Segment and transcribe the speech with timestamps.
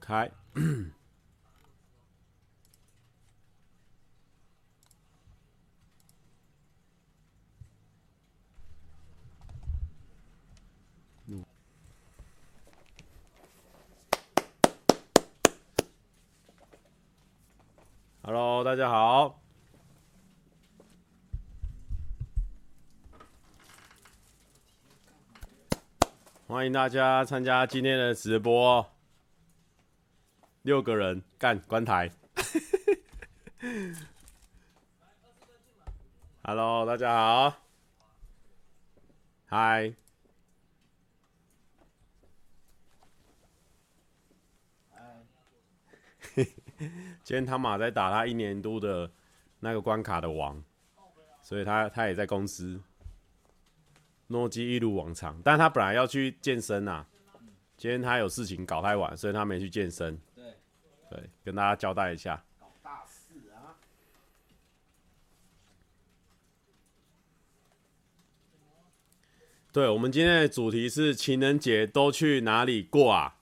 [0.00, 0.30] 开。
[18.24, 19.40] Hello，大家好，
[26.46, 28.91] 欢迎大家参加今天的直播。
[30.62, 32.08] 六个人干关台，
[36.44, 37.56] Hello，大家好，
[39.46, 39.92] 嗨。
[47.24, 49.10] 今天他马在打他一年多的
[49.58, 50.62] 那个关卡的王，
[51.42, 52.80] 所以他他也在公司，
[54.28, 57.04] 诺基一如往常，但他本来要去健身啊，
[57.76, 60.16] 今天他有事情搞太晚，所以他没去健身。
[61.12, 62.42] 对，跟大家交代一下。
[62.58, 63.76] 搞大事啊！
[69.70, 73.36] 对，我们今天的主题是情人节都去哪里过啊？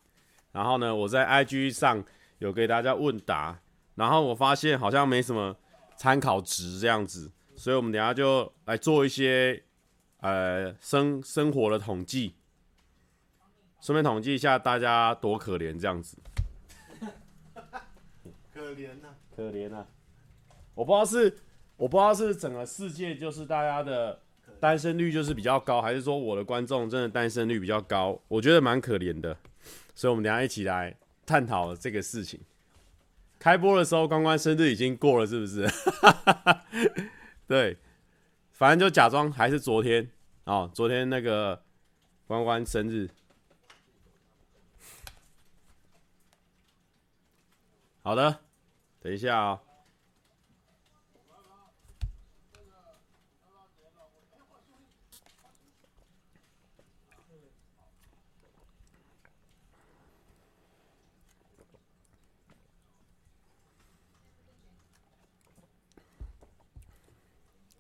[0.50, 2.04] 然后呢，我在 IG 上
[2.38, 3.60] 有给大家问答。
[3.94, 5.56] 然后我发现好像没什么
[5.96, 9.62] 参考值这样子，所以我们等下就来做一些
[10.18, 12.34] 呃生生活的统计，
[13.80, 16.18] 顺便统计一下大家多可怜这样子。
[18.70, 19.86] 可怜呐、啊，可怜呐、啊！
[20.74, 21.38] 我不知道是
[21.76, 24.20] 我不知道是整个世界就是大家的
[24.60, 28.20] 单身率就是比较高，还是说我的观众真的单身率比较高？
[28.28, 29.36] 我觉得蛮可怜的，
[29.94, 32.41] 所以我们等下一起来探讨这个事情。
[33.41, 35.66] 开播的时候，关关生日已经过了，是不是？
[37.48, 37.76] 对，
[38.52, 40.08] 反正就假装还是昨天
[40.44, 41.60] 哦，昨天那个
[42.28, 43.10] 关关生日。
[48.02, 48.41] 好的，
[49.03, 49.61] 等一下啊、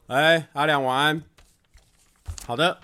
[0.06, 1.22] 哎、阿良晚安。
[2.46, 2.80] 好的，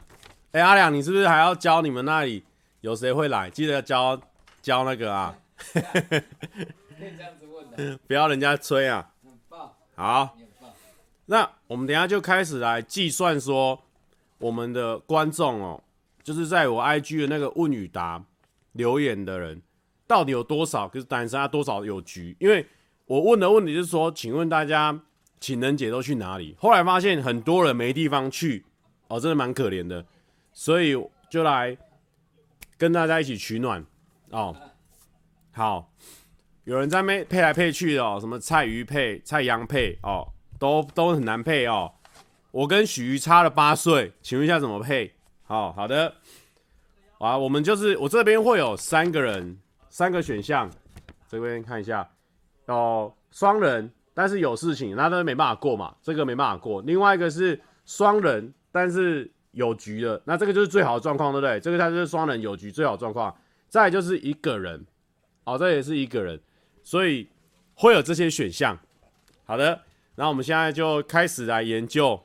[0.53, 2.45] 哎、阿良，你是不是还要教你们那里
[2.83, 3.49] 有谁会来？
[3.49, 4.21] 记得教
[4.61, 5.39] 教那个啊。
[5.73, 5.79] 可
[7.05, 7.56] 以这样子问，
[8.07, 9.13] 不要人家催啊。
[9.95, 10.37] 好。
[11.27, 13.83] 那我们等下就开始来计算说，
[14.39, 15.83] 我们的观众哦，
[16.23, 18.25] 就是在我 IG 的那个问与答
[18.73, 19.61] 留言的人，
[20.07, 20.89] 到底有多少？
[20.89, 22.37] 就是单身，他多少有局？
[22.39, 22.67] 因为
[23.07, 25.01] 我问的问题是说，请问大家。
[25.39, 26.57] 情人节都去哪里？
[26.59, 28.65] 后来发现很多人没地方去，
[29.09, 30.05] 哦，真的蛮可怜的，
[30.51, 30.97] 所以
[31.31, 31.77] 就来
[32.79, 33.85] 跟大家一起取暖
[34.31, 34.57] 哦。
[35.53, 35.93] 好，
[36.67, 40.27] 有人在那配来配去的哦，什么菜鱼配、菜羊配哦，
[40.59, 41.93] 都都很难配哦。
[42.51, 45.15] 我跟许瑜差了八岁，请问一下怎么配？
[45.45, 46.13] 好好的，
[47.19, 49.57] 啊，我们就是我这边会有三个人，
[49.89, 50.69] 三个选项，
[51.29, 52.09] 这边看一下，
[52.67, 53.93] 哦，双人。
[54.13, 56.81] 但是有事情，那都没办法过嘛，这个没办法过。
[56.83, 61.61] 另外一个是双人，但是有局的，那这个就是最好的状况，对不对？
[61.61, 63.33] 这个它就是双人有局最好状况。
[63.69, 64.87] 再就是一个人，
[65.45, 66.41] 哦，这也是一个人，
[66.87, 67.29] 所以
[67.75, 68.79] 会有这些选项。
[69.45, 69.83] 好的，
[70.15, 72.23] 那我们现在就开始来研究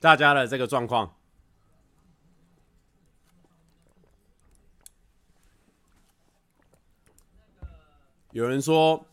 [0.00, 1.16] 大家的这个状况。
[8.32, 9.06] 有人说。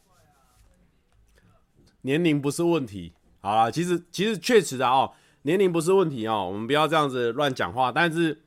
[2.06, 7.90] 年龄不是问题，好啦，其实其实确实的哦，年龄不是问题哦，我们不要这样子乱讲话。
[7.94, 8.44] 但是，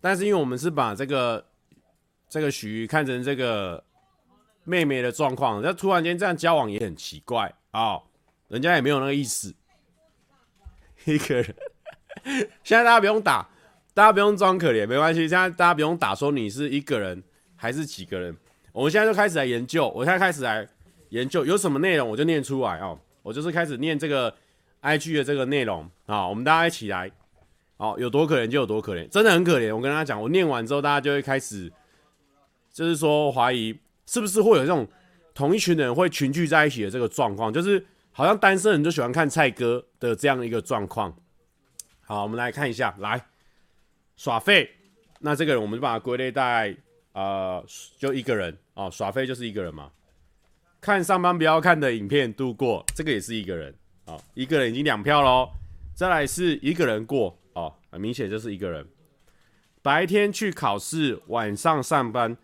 [0.00, 1.44] 但是因为我们是把这个
[2.28, 3.82] 这个许看成这个
[4.64, 8.02] 妹妹的状况，那突然间这样交往也很奇怪啊、哦，
[8.48, 9.54] 人家也没有那个意思。
[11.04, 11.54] 一个人，
[12.64, 13.48] 现在大家不用打，
[13.92, 15.20] 大家不用装可怜，没关系。
[15.20, 17.22] 现在大家不用打，说你是一个人
[17.56, 18.36] 还是几个人，
[18.72, 20.68] 我们现在就开始来研究，我现在开始来。
[21.10, 24.34] 研究有什么内容我就念出来哦，我就是开始念这个
[24.82, 27.08] IG 的这个内容啊，我们大家一起来，
[27.76, 29.72] 哦，有多可怜就有多可怜，真的很可怜。
[29.72, 31.72] 我跟大家讲，我念完之后，大家就会开始，
[32.72, 34.86] 就是说怀疑是不是会有这种
[35.34, 41.16] 同一群人会群聚在一起的这个状况，就是好像单身人就喜欢看蔡哥的这样一个状况。
[42.02, 43.26] 好，我们来看一下，来
[44.16, 44.70] 耍废，
[45.20, 46.76] 那这个人我们就把它归类在
[47.12, 47.64] 呃，
[47.98, 49.90] 就一个人哦，耍废就是一个人嘛。
[50.80, 53.74] 看上班不要看的影片度过，这个也是一个人
[54.04, 55.48] 啊、一个人已经两票喽。
[55.94, 58.86] 再来是一个人过哦，很明显就是一个人。
[59.80, 62.36] 白天去考试，晚上上班，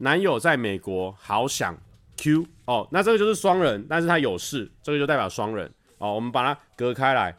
[0.00, 1.78] 男友在美国，好想
[2.16, 2.88] Q 哦。
[2.90, 6.14] 那这个就是双人，但是他有事，这个就代表双人哦。
[6.14, 7.36] 我们把它隔开来。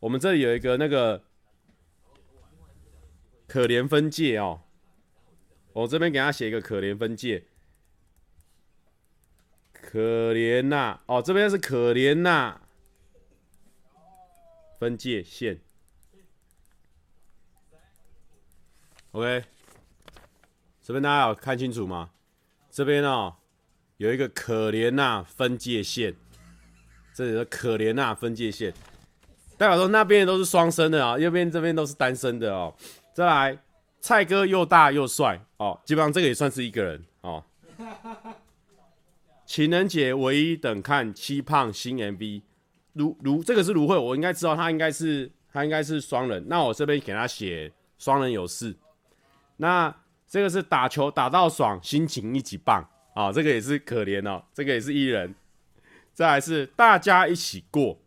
[0.00, 1.22] 我们这里有一个那个
[3.46, 4.62] 可怜分界哦。
[5.72, 7.44] 我这边给他写一个可怜分界。
[9.72, 12.60] 可怜呐，哦，这边是可怜呐，
[14.78, 15.60] 分界线。
[19.12, 19.44] OK，
[20.88, 22.08] 这边大家有看清楚吗？
[22.70, 23.34] 这边哦，
[23.98, 26.14] 有一个可怜呐分界线，
[27.12, 28.72] 这里的可怜呐分界线，
[29.58, 32.74] 代表说那边都是双生的啊，右边这边都是单身的哦。
[33.12, 33.58] 再来，
[34.00, 37.44] 蔡哥又大又帅哦，基本上这个也算是一个人哦。
[39.44, 42.40] 情人节唯一等看七胖新 MV，
[42.94, 48.74] 如如这个是芦荟，我应该知道他应该是他应该是双人，那我这边给他写双人有事。
[49.58, 49.94] 那
[50.28, 55.34] 这个是打球打到爽，心情一级棒啊，这个也是可怜哦，这个也是艺人。
[56.12, 57.98] 再来是大家一起过，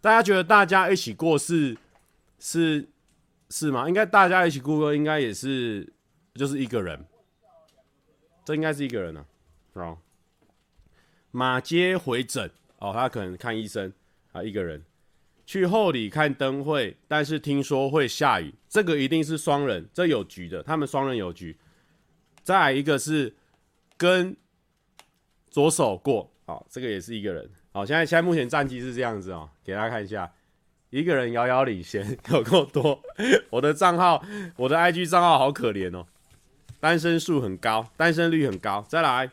[0.00, 1.76] 大家觉得大家一起过是
[2.38, 2.88] 是
[3.48, 3.88] 是吗？
[3.88, 5.92] 应该大家一起过应该也是
[6.34, 7.06] 就是一个人，
[8.44, 9.24] 这应该是一个人呢，
[9.74, 9.96] 啊。
[11.30, 13.92] 马街回诊哦，他可能看医生
[14.32, 14.84] 啊，一个人
[15.46, 21.56] 去后里看灯会，但是听说会下雨，这个一定是双人，这有局的，他们双人有局。
[22.42, 23.34] 再来一个是
[23.96, 24.36] 跟
[25.48, 27.48] 左手过，好，这个也是一个人。
[27.72, 30.30] 好，现在现在目前战绩是这样子哦，给大家看一下，
[30.90, 33.00] 一个人遥遥领先， 有够多。
[33.50, 34.22] 我的账号，
[34.56, 36.06] 我的 IG 账号好可怜哦，
[36.80, 38.84] 单身数很高，单身率很高。
[38.88, 39.30] 再来。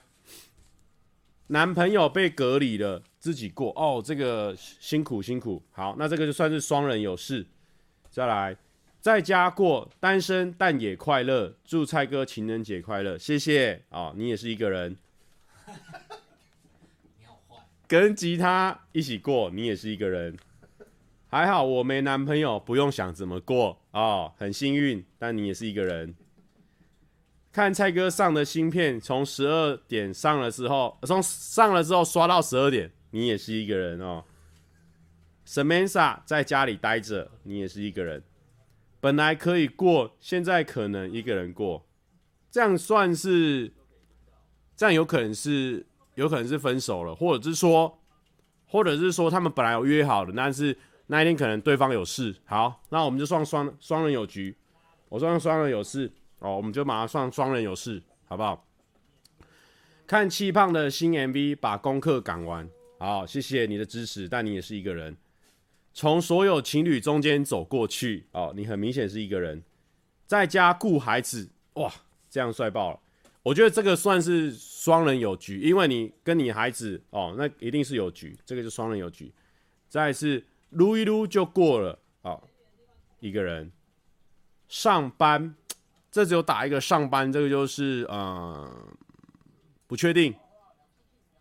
[1.48, 5.64] 男朋友被隔离了，自己过哦，这个辛苦辛苦。
[5.72, 7.48] 好，那这个就算是双人有事。
[8.10, 8.58] 再来，
[9.00, 14.98] 在家过单身但也快乐，祝蔡哥情人节快乐，谢谢哦，你也是一个人。
[17.88, 20.36] 跟吉他一起过，你也是一个人。
[21.30, 25.02] 还好我没男朋友，不用想怎么过哦，很幸运。
[25.18, 26.14] 但你也是一个人。
[27.54, 34.24] 看蔡哥上的芯片，从十二点上了之后，从上了之后刷到十二点，你也是一个人哦。
[35.46, 38.24] Samantha 在家里待着，你也是一个人。
[39.00, 41.86] 本来可以过，现在可能一个人过，
[42.50, 43.72] 这样算是，
[44.76, 48.02] 这样有可能是，有可能是分手了，或者是说，
[48.66, 50.76] 或者是说他们本来有约好的，但是
[51.08, 52.36] 那一天可能对方有事。
[52.46, 54.58] 好，那我们就算双双人有局，
[55.10, 56.12] 我算双人有事。
[56.40, 58.66] 哦，我们就马上算双人有事，好不好？
[60.08, 62.68] 看气胖的新 MV，把功课赶完。
[63.04, 65.14] 好，谢谢你的支持，但你也是一个人。
[65.94, 69.62] 从所有情侣中间走过去，哦，你很明显是一个人，
[70.26, 71.94] 在家顾孩子，哇，
[72.30, 73.00] 这样帅爆了！
[73.42, 79.30] 我觉得这个算是双人有局，因为你跟你孩子，哦，那一定是有局，这个就双人有局。
[79.90, 82.42] 再是撸一撸就过了，哦，
[83.20, 83.70] 一个人
[84.70, 85.54] 上班。
[86.10, 88.74] 这只有打一个上班，这个就是呃
[89.88, 90.34] 不确定，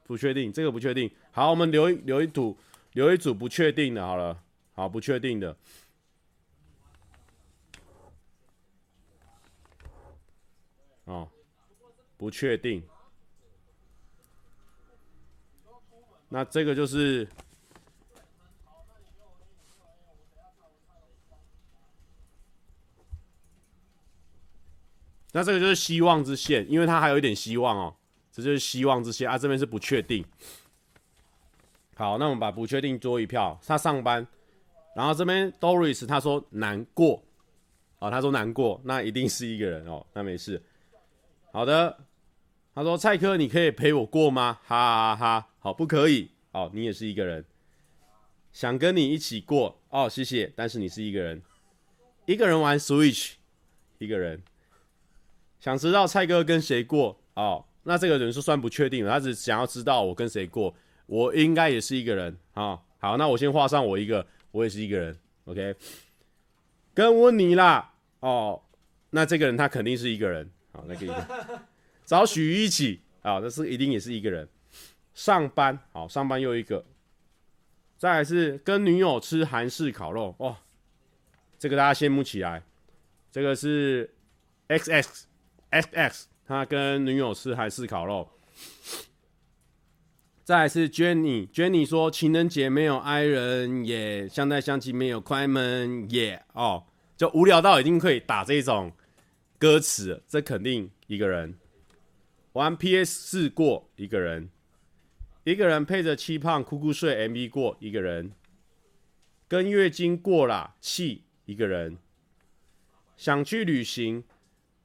[0.03, 1.09] 不确定，这个不确定。
[1.33, 2.57] 好，我们留一留一组，
[2.93, 4.43] 留一组不确定的，好了，
[4.75, 5.57] 好，不确定的。
[11.05, 11.29] 哦，
[12.19, 12.83] 不确定。
[16.29, 17.27] 那这个就是。
[25.35, 27.97] 那这个就是希望之线，因为它还有一点希望哦，
[28.31, 29.39] 这就是希望之线啊。
[29.39, 30.23] 这边是不确定。
[32.03, 33.57] 好，那我们把不确定做一票。
[33.65, 34.27] 他上班，
[34.97, 37.23] 然后这边 Doris 他说难过，
[38.01, 40.61] 哦，他说难过，那一定是一个人哦，那没事。
[41.53, 41.97] 好的，
[42.75, 44.59] 他说蔡哥，你可以陪我过吗？
[44.65, 46.33] 哈哈哈，好，不可以。
[46.51, 47.45] 哦，你也是一个人，
[48.53, 51.41] 想跟你一起过哦，谢谢，但是你是一个人，
[52.27, 53.35] 一个人玩 Switch，
[53.99, 54.43] 一个人。
[55.61, 57.65] 想知道蔡哥跟谁过哦？
[57.85, 60.75] 那这个人是算不确定的，他只想要知道我跟谁过。
[61.07, 62.81] 我应该也是一个人啊、哦。
[62.99, 65.19] 好，那我先画上我一个，我也是一个人。
[65.45, 65.75] OK，
[66.95, 68.63] 跟温妮啦哦。
[69.11, 70.51] 那这个人他肯定是一个人。
[70.73, 71.61] 好，那个一个
[72.07, 74.49] 找许一起啊，那是一定也是一个人。
[75.15, 76.85] 上班好，上班又一个。
[77.99, 80.57] 再来是跟女友吃韩式烤肉哦，
[81.59, 82.63] 这个大家羡慕起来。
[83.31, 84.15] 这个是
[84.69, 85.25] XX。
[85.73, 88.29] X X，他跟女友吃韩式烤肉。
[90.45, 96.85] 再来是 Jenny，Jenny 说情人节没有爱人，也相待相亲没有快门，也哦，
[97.17, 98.93] 就无聊到已经可以打这种
[99.57, 101.55] 歌词，这肯定一个人。
[102.55, 104.51] 玩 PS 四过一个人，
[105.45, 108.33] 一个人配着七胖哭哭睡 MV 过一个人，
[109.47, 111.99] 跟月经过啦气一个人，
[113.17, 114.25] 想去旅行，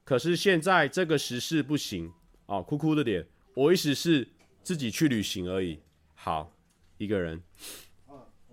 [0.04, 2.14] 可是现在这个时事不行
[2.46, 4.28] 哦，哭哭的脸，我意思是
[4.68, 5.80] 自己去旅行而已。
[6.14, 6.52] 好，
[6.98, 7.42] 一个人。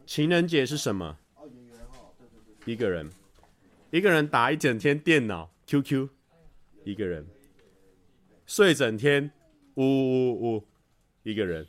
[0.06, 1.18] 情人节是什么？
[2.64, 3.10] 一个人，
[3.90, 6.08] 一个人打一整天电脑 QQ，
[6.84, 7.26] 一个人。
[8.46, 9.28] 睡整天，
[9.74, 10.64] 呜呜呜，
[11.24, 11.66] 一个人。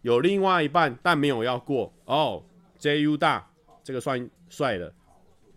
[0.00, 2.42] 有另外一半，但没有要过哦。
[2.78, 3.52] JU 大，
[3.84, 4.94] 这个算帅的。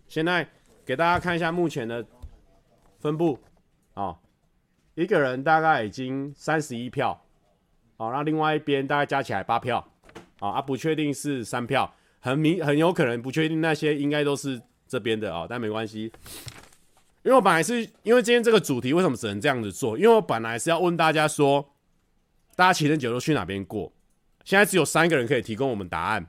[0.10, 0.46] 现在
[0.84, 2.06] 给大家看一下目前的
[3.00, 3.40] 分布
[3.94, 4.20] 啊、哦，
[4.96, 7.23] 一个人大概已经三十一票，好、
[7.98, 9.78] 哦，那另外一边大概加起来八票，
[10.40, 16.12] 啊、哦、啊，不确定是三票，很明很有可能不确定那些应该都是这边的啊、哦，但没关系。
[17.24, 19.98] 因为我本来是因为今天这个主题为什么只能这样子做？
[19.98, 21.74] 因为我本来是要问大家说，
[22.56, 23.94] 大家情人节都去哪边过？
[24.44, 26.28] 现在只有三个人可以提供我们答案，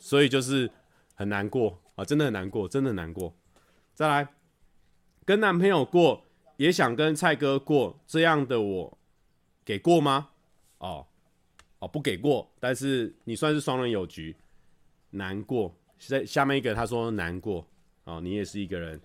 [0.00, 0.68] 所以就是
[1.14, 3.32] 很难过啊，真的很难过，真的很难过。
[3.94, 4.28] 再来，
[5.24, 6.24] 跟男朋友过，
[6.56, 8.98] 也想跟蔡哥过，这样的我
[9.64, 10.30] 给过吗？
[10.78, 11.06] 哦
[11.78, 14.34] 哦，不给过，但是你算是双人有局，
[15.10, 15.74] 难过。
[15.98, 17.66] 在下面一个他说难过
[18.04, 19.00] 哦，你也是一个人。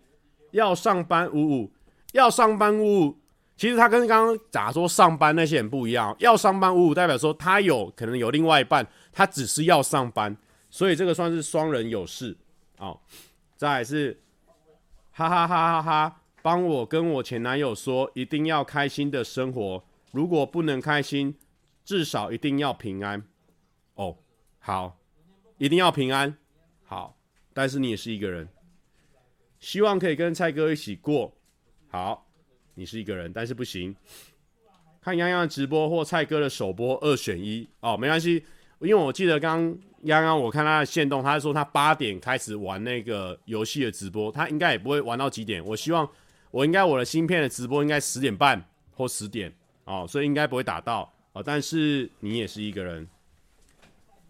[0.51, 1.71] 要上班五五，
[2.13, 3.17] 要上班五五。
[3.55, 6.15] 其实他跟刚刚假说上班那些人不一样。
[6.19, 10.35] 要上班五五，代表说他有可能有另外一半，他只是要上班，
[10.69, 12.35] 所以这个算是双人有事。
[12.77, 12.99] 哦，
[13.55, 14.19] 再是
[15.11, 19.83] 哈哈哈哈哈，帮我跟我前男友说，一定要开心的生活。
[20.11, 21.35] 如果不能开心，
[21.83, 23.23] 至少一定要平安。
[23.95, 24.17] 哦，
[24.59, 24.97] 好，
[25.57, 26.35] 一定要平安。
[26.83, 27.17] 好，
[27.53, 28.47] 但是你也是一个人。
[29.59, 31.33] 希望可以跟蔡哥一起过，
[31.89, 32.27] 好，
[32.73, 33.95] 你是一个人，但是不行。
[34.99, 38.43] 看洋洋的直播或蔡哥的首播，二选一哦，没关系，
[38.79, 45.63] 因为我记得刚刚洋洋，我看他的线动，他说他八点开始玩那个游戏的直播，他应该也不会玩到几点。
[45.65, 46.07] 我希望
[46.51, 49.51] 我应该我的芯片的直播应该十点半或十点
[49.85, 51.43] 哦，所以应该不会打到哦。
[51.43, 53.07] 但是你也是一个人，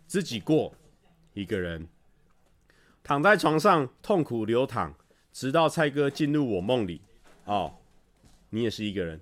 [0.08, 0.74] 自己过
[1.34, 1.88] 一个人，
[3.04, 4.96] 躺在床上痛苦流淌。
[5.34, 7.02] 直到蔡哥进入我梦里，
[7.46, 7.74] 哦，
[8.50, 9.22] 你也是一个人。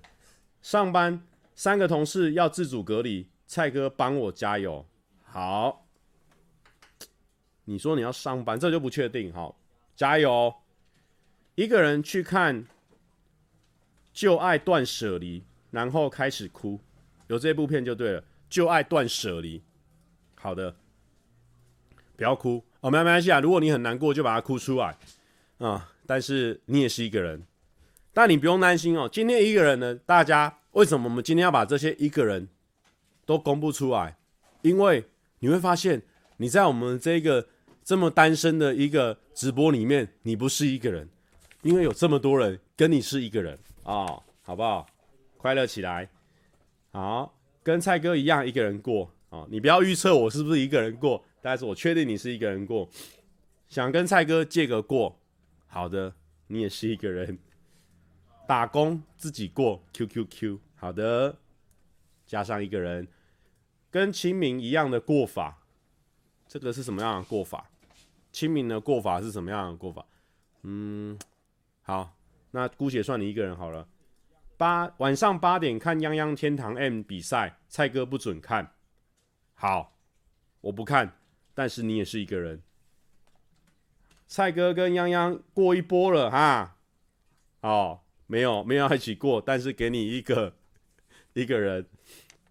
[0.60, 1.22] 上班
[1.54, 4.84] 三个同事要自主隔离，蔡哥帮我加油。
[5.22, 5.86] 好，
[7.64, 9.32] 你说你要上班，这就不确定。
[9.32, 9.56] 好，
[9.94, 10.52] 加油。
[11.54, 12.66] 一个人去看
[14.12, 16.80] 旧爱断舍离，然后开始哭。
[17.30, 19.62] 有这部片就对了，旧爱断舍离。
[20.34, 20.74] 好的，
[22.16, 23.38] 不要哭哦，没没关系啊。
[23.38, 24.98] 如果你很难过，就把它哭出来
[25.58, 25.92] 啊。
[26.06, 27.46] 但是你也是一个人，
[28.12, 29.08] 但你不用担心哦。
[29.08, 32.48] 今天一个人呢，大家为什么我们今天要把这些一个人
[33.24, 34.18] 都公布出来？
[34.62, 35.04] 因为
[35.38, 36.02] 你会发现，
[36.38, 37.46] 你在我们这个
[37.84, 41.08] 这么单身的一个直播里面，你不是一个人，
[41.62, 44.84] 因为有这么多人跟你是一个人啊、好不好？
[45.36, 46.10] 快乐起来，
[46.90, 49.48] 好，跟蔡哥一样一个人过啊、哦。
[49.50, 52.88] 你不要预测我是不是一个人过，但是我确定你是一个人过。
[53.68, 55.16] 想跟蔡哥借个过。
[55.68, 56.12] 好的，
[56.48, 57.38] 你也是一个人，
[58.48, 60.60] 打工自己过，Q Q Q。
[60.74, 61.36] 好的，
[62.26, 63.06] 加上一个人，
[63.90, 65.62] 跟清明一样的过法，
[66.48, 67.70] 这个是什么样的过法？
[68.32, 70.04] 清明的过法是什么样的过法？
[70.62, 71.16] 嗯，
[71.82, 72.16] 好，
[72.50, 73.86] 那姑且算你一个人好了。
[74.60, 78.74] 八晚上八点看泱泱天堂 M 比赛，蔡哥不准看。
[79.54, 79.96] 好，
[80.60, 81.16] 我不看，
[81.54, 82.62] 但是你也是一个人。
[84.26, 86.76] 蔡哥跟泱泱过一波了哈，
[87.62, 90.52] 哦，没有没有一起过，但是给你一个
[91.32, 91.86] 一个人，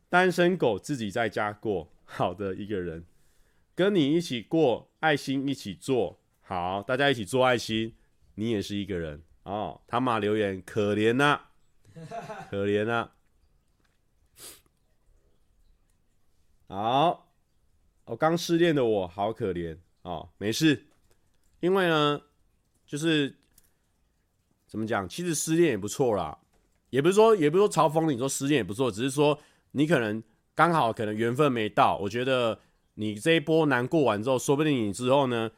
[0.09, 3.05] 单身狗自己在家过，好的一个人，
[3.75, 7.93] 跟你一起过，爱心一起做，好，大家一起做爱心，
[8.33, 9.79] 你也是一个人哦。
[9.85, 11.39] 他妈留言可怜呐、
[12.49, 13.11] 可怜、啊，
[16.67, 17.31] 好，
[18.05, 20.85] 我、哦、刚失恋的我好可怜哦，没事。
[21.59, 22.21] 因为呢，
[22.85, 23.35] 就是
[24.67, 26.37] 怎么讲，其实失恋也不错啦，
[26.89, 29.37] 也不是说，也不是说嘲讽你说失恋也不错，只是说
[29.71, 30.23] 你可能
[30.55, 31.97] 刚好可能缘分没到。
[31.97, 32.59] 我觉得
[32.93, 35.51] 你这一波难过完之后，说不定你之后呢，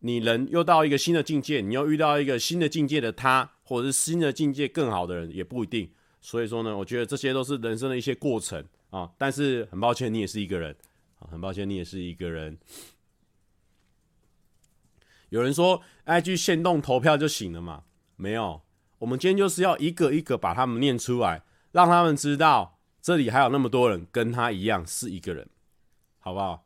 [0.00, 5.92] 你人又到一个新的境界，你又遇到一个新的境界的他，或者是新的境界更好的人，也不一定。
[6.22, 9.10] 所以说呢，我觉得这些都是人生的一些过程啊。
[9.18, 10.74] 但是很抱歉，你也是一个人
[11.18, 12.58] 啊，很抱歉，你也是一个人。
[15.28, 17.84] 有人说，IG 限动投票就行了嘛？
[18.16, 18.62] 没有，
[19.00, 25.46] 我们今天就是要一个一个把他们念出来，让他们知道这里还有那么多人跟他一样是一个人，
[26.20, 26.64] 好不好？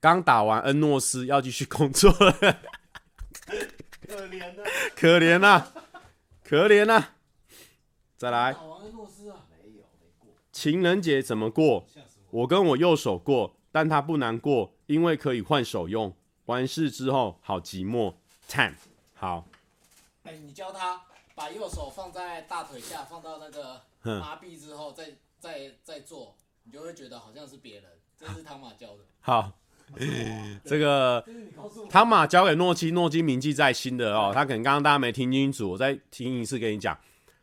[0.00, 2.60] 刚打完恩诺斯要继续工作了，
[4.10, 5.72] 可怜啊，可怜啊，
[6.42, 7.14] 可怜啊！
[8.16, 8.56] 再来，
[10.50, 11.86] 情人节怎么过？
[12.30, 16.12] 我跟我右手过，但他不难过，因为可以换手用。
[16.46, 18.14] 完事之后好寂寞
[18.48, 18.74] ，time
[19.14, 19.46] 好。
[20.24, 21.02] 哎、欸，你教他
[21.36, 27.84] 把右手放在大腿下，放到那个麻痹之后，再再再做，你就会觉得好像是别人。
[28.18, 29.04] 这是汤马教的。
[29.20, 29.52] 好。
[30.64, 31.24] 这个
[31.88, 34.30] 汤马交给诺基，诺基铭记在心的哦。
[34.34, 36.96] 他可能刚刚大家没听清楚，我再听一次给你讲。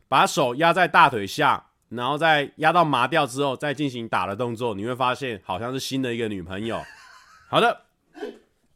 [0.08, 6.82] 把手压在大腿下，然后再压到麻掉之后，再进行打的动作，你会发现好像是新的一个女朋友。
[7.48, 7.82] 好的，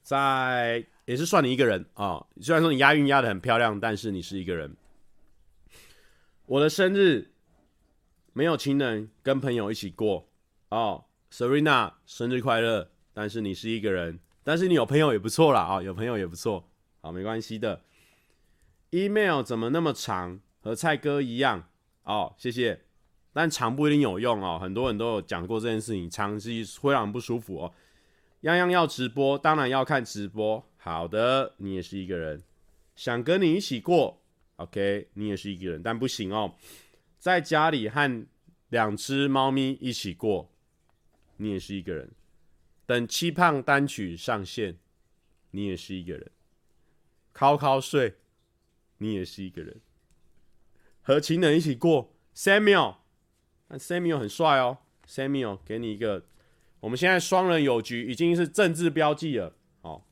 [0.02, 2.26] 在也是算你一个人啊、哦。
[2.40, 4.76] 虽然说你押韵押的很漂亮，但是你是一个人。
[6.44, 7.32] 我的生日
[8.34, 10.28] 没有情人，跟朋友一起过
[10.68, 11.04] 哦。
[11.32, 12.90] Serena，生日快乐！
[13.12, 16.68] 但是你是一个人，但是你有朋友也不错啦啊、哦，有朋友也不错，
[17.00, 17.82] 好，没关系的。
[18.90, 20.40] Email 怎么那么长？
[20.60, 21.68] 和蔡哥一样
[22.04, 22.82] 哦，谢谢。
[23.32, 26.50] 但长不一定有用哦，很多人都有讲过这件事情，长是
[26.80, 27.72] 会让人不舒服哦。
[28.42, 30.64] 样样要直播，当然要看直播。
[30.76, 32.42] 好的，你也是一个人，
[32.94, 34.20] 想跟你一起过
[34.56, 36.54] ，OK，你也是一个人，但不行哦。
[37.18, 38.26] 在家里和
[38.68, 40.50] 两只猫咪一起过，
[41.38, 42.10] 你也是一个人。
[42.92, 44.76] 等七胖单曲上线，
[45.52, 46.30] 你也是一个人；
[47.32, 48.16] 考考睡，
[48.98, 49.78] 你也是一个人；
[51.00, 52.96] 和情人一起过，Samuel，
[53.68, 54.76] 那 Samuel 很帅哦
[55.08, 56.26] ，Samuel 给你一个，
[56.80, 59.56] 我们现在双人有局已经是政治标记了。
[59.80, 60.04] 哦，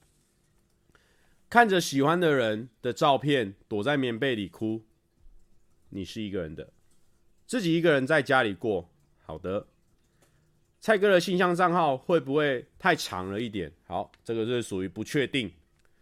[1.51, 4.87] 看着喜欢的人的照片，躲在棉被里哭，
[5.91, 6.73] 你是一个人的；
[7.45, 9.69] 自己一个人在家里过，好的。
[10.81, 13.71] 蔡哥的信箱账号会不会太长了一点？
[13.87, 15.53] 好，这个是属于不确定，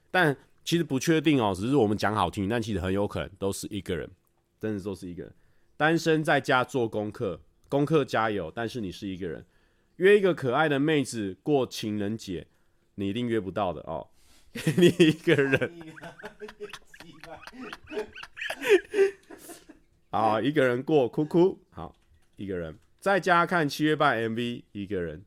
[0.08, 4.08] 但其实不确定哦，只是我们讲好听，但其实很有可能都是一个人，
[4.60, 5.34] 真的都是一个人，
[5.76, 9.44] 单身在家做功课，功课加油，但是你是一个人，
[9.96, 12.46] 约一个可爱的妹子过情人节，
[12.94, 14.06] 你一定约不到的哦，
[14.76, 15.72] 你一个人，
[20.10, 21.96] 好，一个人过，哭哭，好，
[22.36, 22.78] 一个人。
[22.98, 25.24] 在家看七月半 MV，一个人。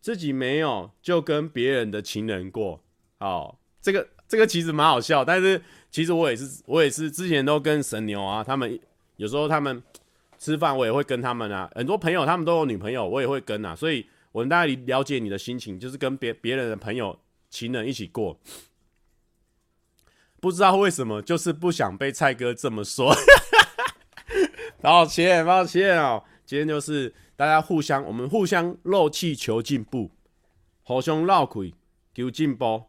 [0.00, 2.78] 自己没有就跟别人的情人过，
[3.20, 8.78] 哦，这个这个其实蛮好笑，但是其实我也是我也是之前都跟神牛啊，他们
[9.16, 9.82] 有时候他们
[10.36, 18.38] 吃饭我也会跟他们啊，很多朋友他们都有女朋友，我也会跟啊，所以我们大概了解你的心情，就是跟别别人的朋友情人一起过，
[20.38, 23.16] 不知道为什么就是不想被蔡哥这么说，
[24.82, 26.24] 抱歉抱歉哦。
[26.54, 30.12] 今天就是大家互相，我们互相漏气求进步，
[30.84, 31.74] 互相绕亏
[32.14, 32.84] 求进步。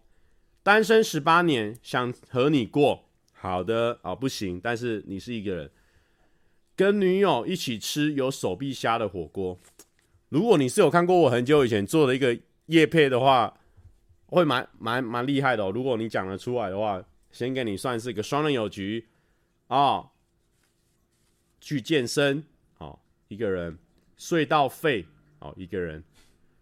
[0.62, 5.72] 单身十八年，想和你过，好的啊、不行，但是你是一个人，
[6.76, 9.58] 跟女友一起吃有手臂虾的火锅。
[10.30, 13.52] 如果你是有看过我很久以前做的一个业配的话，
[14.28, 15.72] 会蛮蛮蛮厉害的哦。
[15.74, 19.08] 如果你讲得出来的话，先给你算是一个双人有局
[19.70, 20.10] 啊、哦，
[21.60, 22.44] 去健身。
[23.36, 23.78] 一个人
[24.16, 25.06] 睡到废
[25.40, 26.02] 哦，一个人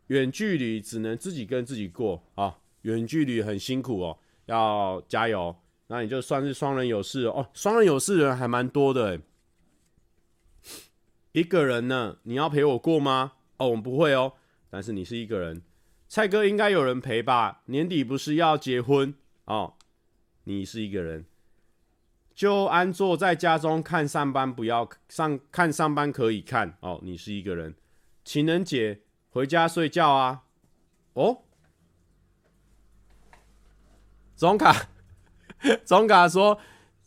[0.07, 5.55] 远距离只能自己跟自己过啊，远距离很辛苦哦，要加油。
[5.85, 9.21] 那你就算是双人有事哦，双人有事人还蛮多的。
[11.33, 13.33] 一个人呢，你要陪我过吗？
[13.57, 14.33] 哦，我们不会哦，
[14.71, 15.61] 但是你是一个人，
[16.07, 17.61] 蔡哥应该有人陪吧？
[17.67, 19.13] 年底不是要结婚
[19.45, 19.75] 哦，
[20.45, 21.25] 你是一个人。
[22.35, 26.99] 就安坐在家中看上班，不要上看上班可以看哦。
[27.03, 27.75] 你是一个人，
[28.23, 30.43] 情人节回家睡觉啊。
[31.13, 31.43] 哦，
[34.35, 34.87] 总卡
[35.85, 36.59] 总卡说：“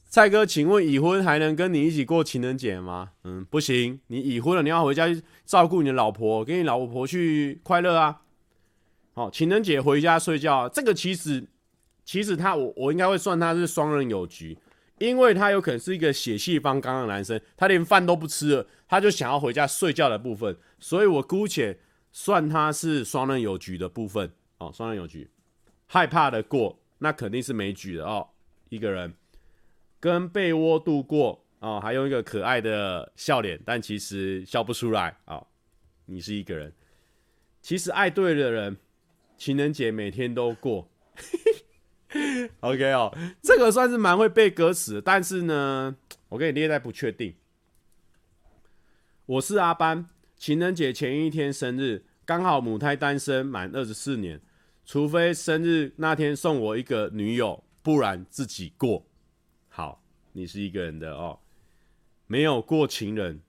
[0.08, 8.22] 蔡哥，请问已婚还能跟你一起过情人节吗？”嗯，不行，你已婚了，你要回家去照顾你的老婆，跟你老婆去快乐啊。
[9.12, 11.48] 好，情人节回家睡觉啊，这个其实
[12.04, 14.56] 其实他我我应该会算他是双人有局。
[14.98, 21.78] 因为他有可能是一个血气方刚的男生，他连饭都不吃了，他就想要回家睡觉的部分，所以我姑且
[22.12, 25.30] 算他是双人有局的部分哦，双人有局，
[25.86, 28.26] 害怕的过，那肯定是没局的哦，
[28.70, 29.12] 一个人
[30.00, 35.46] 跟被窝度过哦，还用一个可爱的笑脸，但其实笑不出来啊、哦，
[36.06, 36.72] 你是一个人，
[37.60, 38.76] 其实爱对的人，
[39.36, 40.90] 情人节每天都过。
[42.60, 45.96] OK 哦，这个算是蛮会背歌词，但是呢，
[46.28, 47.34] 我给你列在不确定。
[49.26, 54.40] 我是阿班，情人节前一天生日，刚好母胎单身满二十四年，
[54.84, 59.04] 除非生日那天送我一个女友，不然自己过。
[59.68, 60.00] 好，
[60.32, 61.40] 你是一个人的哦，
[62.28, 63.42] 没有过情人，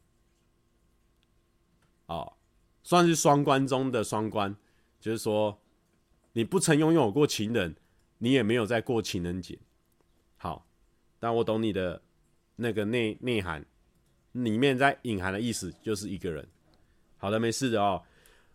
[2.08, 2.34] 哦，
[2.82, 4.56] 算是双关中的双关，
[5.00, 5.62] 就是说
[6.34, 7.76] 你不曾拥有过情人，
[8.18, 9.58] 你也没有在过情人节。
[10.38, 10.66] 好，
[11.20, 12.02] 但我懂你的
[12.56, 13.66] 那个内内涵。
[14.34, 16.48] 里面在隐含的意思就是一个人。
[17.18, 18.04] 好的，没事的哦。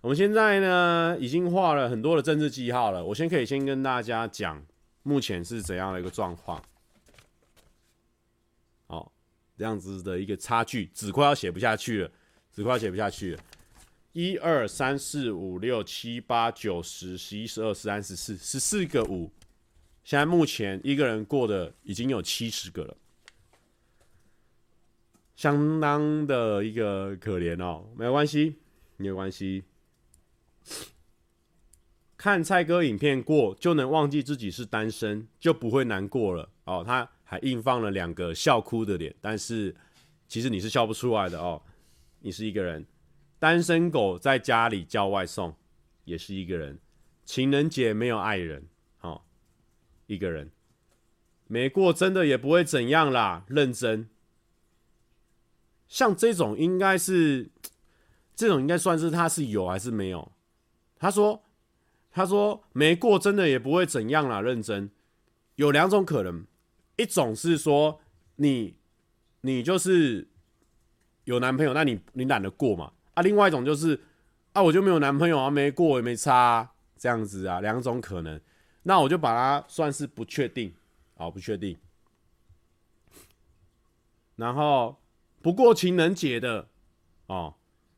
[0.01, 3.05] 我们现在呢已经画了很多的政治记号了。
[3.05, 4.65] 我先可以先跟大家讲
[5.03, 6.63] 目前是怎样的一个状况。
[8.87, 9.11] 哦，
[9.57, 12.11] 这样子的一个差距，纸快要写不下去了，
[12.53, 13.43] 纸快要写不下去了。
[14.13, 19.29] 一二三四五六七八九十十一十二十三十四十四个五，
[20.05, 22.97] 现在目前一个人过的已经有七十个了。
[25.35, 28.57] 相当的一个可怜哦，没有关系，
[28.97, 29.65] 没有关系。
[32.17, 36.85] 看蔡哥影片过就能忘记自己是单身，就不会难过了哦。
[36.87, 39.75] 他还硬放了两个笑哭的脸，但是
[40.29, 41.61] 其实你是笑不出来的哦。
[42.21, 42.87] 你是一个人，
[43.41, 45.53] 单身狗在家里叫外送，
[46.05, 46.79] 也是一个人。
[47.25, 48.69] 情人节没有爱人，
[50.13, 50.51] 一个人
[51.47, 54.09] 没过，真的也不会怎样啦，认真。
[55.89, 57.51] 像这种应该是，
[58.35, 60.33] 这种应该算是他是有还是没有？
[60.99, 61.43] 他说，
[62.11, 64.91] 他说没过真的也不会怎样啦，认真。
[65.57, 66.47] 有两种可能，
[66.97, 68.01] 一种是说
[68.37, 68.77] 你
[69.43, 70.29] 你就是
[71.25, 72.93] 有男朋友，那你你懒得过嘛？
[73.15, 74.01] 啊，另外一种就是
[74.55, 78.41] 啊，我就没有男朋友啊，没过也没差啊，这样子啊，两种可能。
[78.83, 80.75] 那我就把它算是不确定，
[81.17, 81.77] 好，不确定。
[84.37, 84.97] 然后。
[85.45, 86.69] 不过情人节的
[87.27, 87.53] 哦，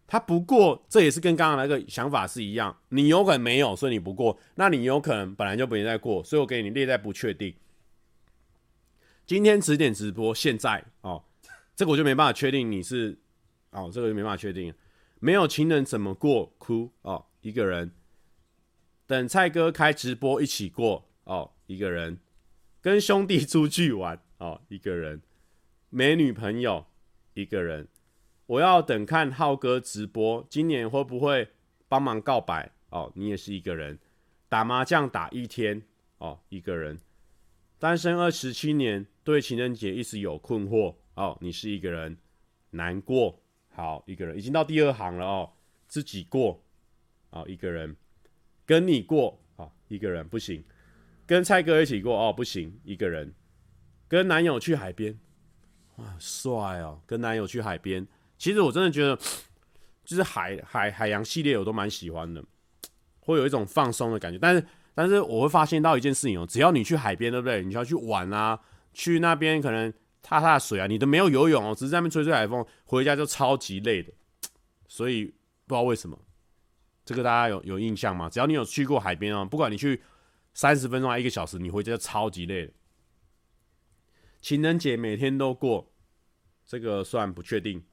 [0.06, 2.74] 他不过，这也是跟刚刚那个想法是一样。
[2.88, 4.38] 你有可能没有，所以你不过。
[4.54, 7.54] 那你有可能本来就没在过，所以我给你列在不确定。
[9.26, 11.22] 今天十点直播，现在哦，
[11.76, 13.18] 这个我就没办法确定你是
[13.72, 14.72] 哦，这个就没办法确定。
[15.20, 16.50] 没有情人怎么过？
[16.56, 17.92] 哭哦，一个人。
[19.14, 22.18] 等蔡哥开直播一起过哦，一个人。
[22.80, 25.22] 跟兄弟出去玩哦，一个人。
[25.88, 26.86] 没女朋友。
[27.34, 27.86] 一个人，
[28.46, 31.48] 我要等看浩哥直播，今年会不会
[31.88, 32.72] 帮忙告白？
[32.90, 34.00] 哦，你也是一个人，
[34.48, 35.82] 打麻将打一天，
[36.18, 36.98] 哦，一个人，
[37.78, 42.16] 单身二十七年，对情人节一直有困惑，哦，你是一个人，
[42.70, 45.52] 难过，好，一个人，已经到第二行了哦，
[45.86, 46.60] 自己过，
[47.30, 47.96] 哦，一个人，
[48.66, 50.62] 跟你过，哦，一个人不行，
[51.26, 53.32] 跟蔡哥一起过，哦，不行，一个人，
[54.08, 55.18] 跟男友去海边。
[55.96, 57.00] 哇，帅哦！
[57.06, 58.04] 跟男友去海边，
[58.36, 59.16] 其实我真的觉得，
[60.04, 62.44] 就是海海海洋系列我都蛮喜欢的，
[63.20, 64.38] 会有一种放松的感觉。
[64.40, 67.62] 但是，但是我会发现到一件事情哦，只要你去海边，对不对？
[67.62, 68.58] 你就要去玩啊，
[68.92, 74.12] 去那边可能踏踏水啊，你都没有游泳哦，只是在那边吹吹海风，回家就超级累的。
[74.88, 75.32] 所以不
[75.68, 76.18] 知道为什么，
[77.04, 78.30] 这个大家有有印象吗？
[78.30, 80.02] 只要你有去过海边哦，不管你去
[80.54, 82.72] 三十分钟还一个小时，你回家就超级累。
[84.40, 85.92] 情人节每天都过，
[86.66, 87.84] 这个算不确定。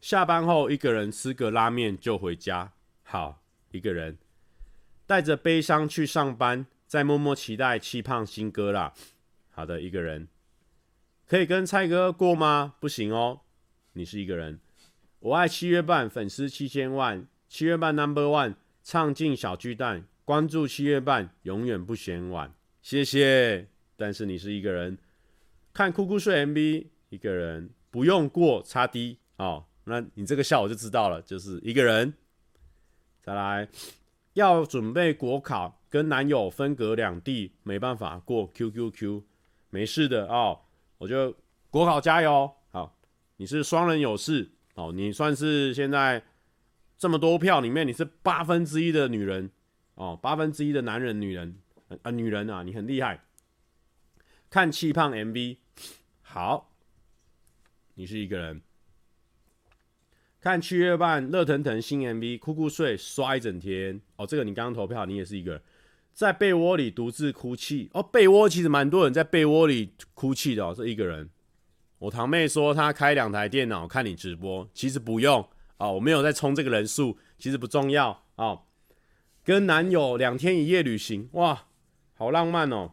[0.00, 4.18] 下班后一个人吃个拉面就回家，好，一个人
[5.06, 8.94] 带着悲伤去上班，再默默期待气胖新歌啦。
[9.50, 10.28] 好的，一个人
[11.26, 12.74] 可以跟蔡哥过吗？
[12.80, 13.42] 不行哦，
[13.92, 14.60] 你是一个人。
[15.22, 22.52] 我爱七月半，粉丝七千万，七月半 Number One，唱进小巨蛋，关注七月半，永远不嫌晚。
[22.80, 23.68] 谢谢。
[23.96, 24.98] 但是你是一个人
[25.72, 32.12] 看酷酷睡 MV，一个人不用过叉 D 哦，那你这个笑我就知道了，就是一个人。
[33.22, 33.68] 再来
[34.32, 39.22] 要准备国考，跟男友分隔两地，没办法过 QQQ，
[39.70, 40.62] 没事的哦，
[40.98, 41.32] 我就
[41.70, 42.50] 国考加油。
[42.72, 42.98] 好，
[43.36, 46.22] 你是双人有事哦，你算是现在
[46.96, 49.50] 这么多票里面，你是八分之一的女人
[49.94, 51.56] 哦，八分之一的男人女人
[52.02, 53.24] 啊、女人啊，你很厉害。
[54.48, 55.56] 看气胖 MV，
[56.22, 56.74] 好，
[57.94, 58.62] 你是一个人。
[60.40, 64.00] 看七月半热腾腾新 MV，酷酷睡刷一整天。
[64.16, 65.62] 哦，这个你刚刚投票，你也是一个人，
[66.12, 67.88] 在被窝里独自哭泣。
[67.92, 71.30] 哦，被窝其实蛮多人在被窝里哭泣的哦，是一个人。
[72.02, 78.62] 我堂妹说她开两台电脑看你直播，其实不用哦，我没有在冲这个人数，其实不重要哦。
[79.44, 81.66] 跟男友两天一夜旅行，哇，
[82.14, 82.90] 好浪漫哦。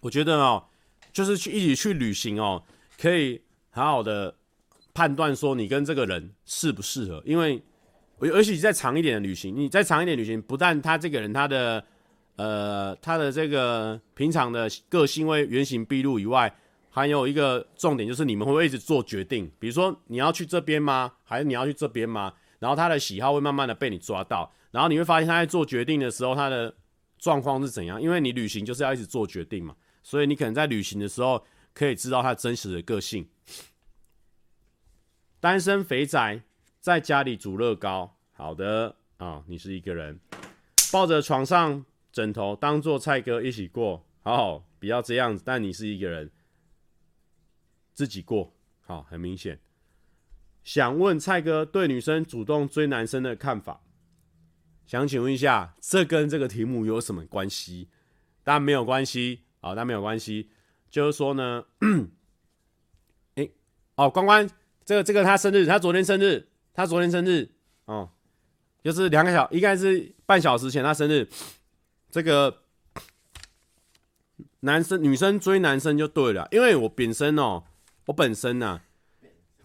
[0.00, 0.68] 我觉得哦，
[1.12, 2.64] 就是去一起去旅行哦，
[2.98, 4.34] 可以好好的
[4.94, 7.62] 判断说你跟这个人适不适合，因为
[8.20, 11.84] 尤其在长一点的旅行，你再长一点旅行，不但他这个人他的
[12.36, 16.54] 呃他的这个平常的个性会原形毕露以外，
[16.98, 21.12] 还有一个重点就是你们会一直做决定，比如说你要去这边吗？
[21.22, 22.34] 还是你要去这边吗？
[22.58, 26.74] 然后他的喜好会慢慢的被你抓到，然后你会发现他在做决定的时候他的
[27.16, 33.28] 状况是怎样，因为你旅行就是要一直做决定嘛，所以你可能在旅行的时候可以知道他真实的个性。
[35.38, 36.42] 单身肥宅
[36.80, 38.96] 在家里煮乐高，好的。
[39.18, 40.20] 啊、你是一个人，
[40.92, 46.30] 抱着床上枕头当做菜哥一起过，好好，不要这样子，但你是一个人，
[47.98, 48.54] 自己过，
[48.86, 49.58] 好，很明显。
[50.62, 53.80] 想问蔡哥对女生主动追男生的看法，
[54.86, 57.88] 想请问一下，这跟这个题目有什么关系？
[58.44, 60.48] 但没有关系，好，但没有关系，
[60.88, 61.64] 就是说呢，
[63.34, 63.50] 哎、
[63.96, 64.48] 哦，关关。
[64.84, 67.50] 这个这个他生日，他昨天生日，他昨天生日
[67.86, 68.12] 哦，
[68.80, 71.28] 就是两个小，应该是半小时前他生日。
[72.12, 72.62] 这个
[74.60, 77.64] 男生女生追男生就对了，因为我本身哦，
[78.08, 78.84] 我本身呢、啊，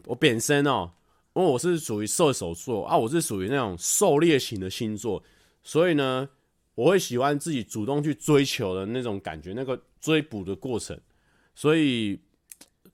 [0.06, 0.92] 我本身哦，
[1.34, 5.24] 因为我是属于射手座啊，我是属于那种狩猎型的星座，
[5.64, 6.28] 所以呢，
[6.76, 11.00] 我会喜欢自己主动去追求的那种感觉，那个追捕的过程，
[11.56, 12.20] 所以。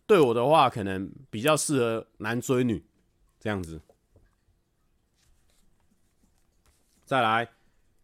[0.06, 2.84] 对我的话，可能比较适合男追女
[3.40, 3.80] 这样子。
[7.06, 7.48] 再来，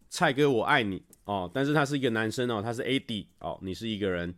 [0.08, 4.32] 蔡哥我爱你哦，但是他是一个男生哦，他是 AD 哦，你是一个人。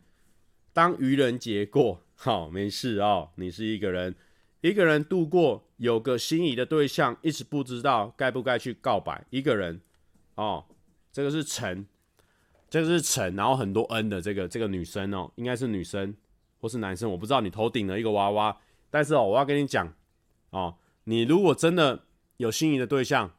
[0.73, 4.15] 当愚人节过，好、没事哦，你是一个人，
[4.61, 9.81] 一个人度过，有个心仪的对象，一直不知道该不该去告白，一个人
[10.35, 10.65] 哦，
[11.13, 11.87] 这个是陈，
[12.69, 16.15] 这个是陈，然后很多 N 的这个这个女生哦，应该是女生。
[16.61, 18.59] 或是男生，我不知道你头顶了一个娃娃，
[18.91, 19.95] 但是哦，我要跟你讲
[20.51, 22.03] 哦，你如果真的
[22.37, 23.31] 有心仪的对象，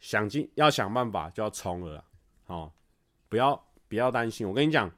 [0.00, 2.04] 想尽要想办法就要冲了啦，
[2.48, 2.70] 哦，
[3.30, 4.94] 不要不要担心，我跟你讲，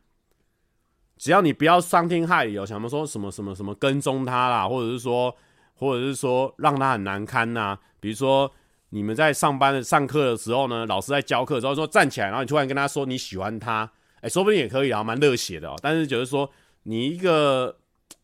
[1.19, 5.35] 只要你不要伤天害理哦，想说什么什么什么跟踪他啦，或者是说，
[5.75, 8.51] 或者是说让他很难堪呐、比如说
[8.91, 16.51] 你们在上班的上课的时候呢，老师在教课的时候说站起来，然后你突然跟他说你喜欢他，哎、说不定也可以啊，蛮热血的哦，但是就是说。
[16.85, 17.77] 你一个，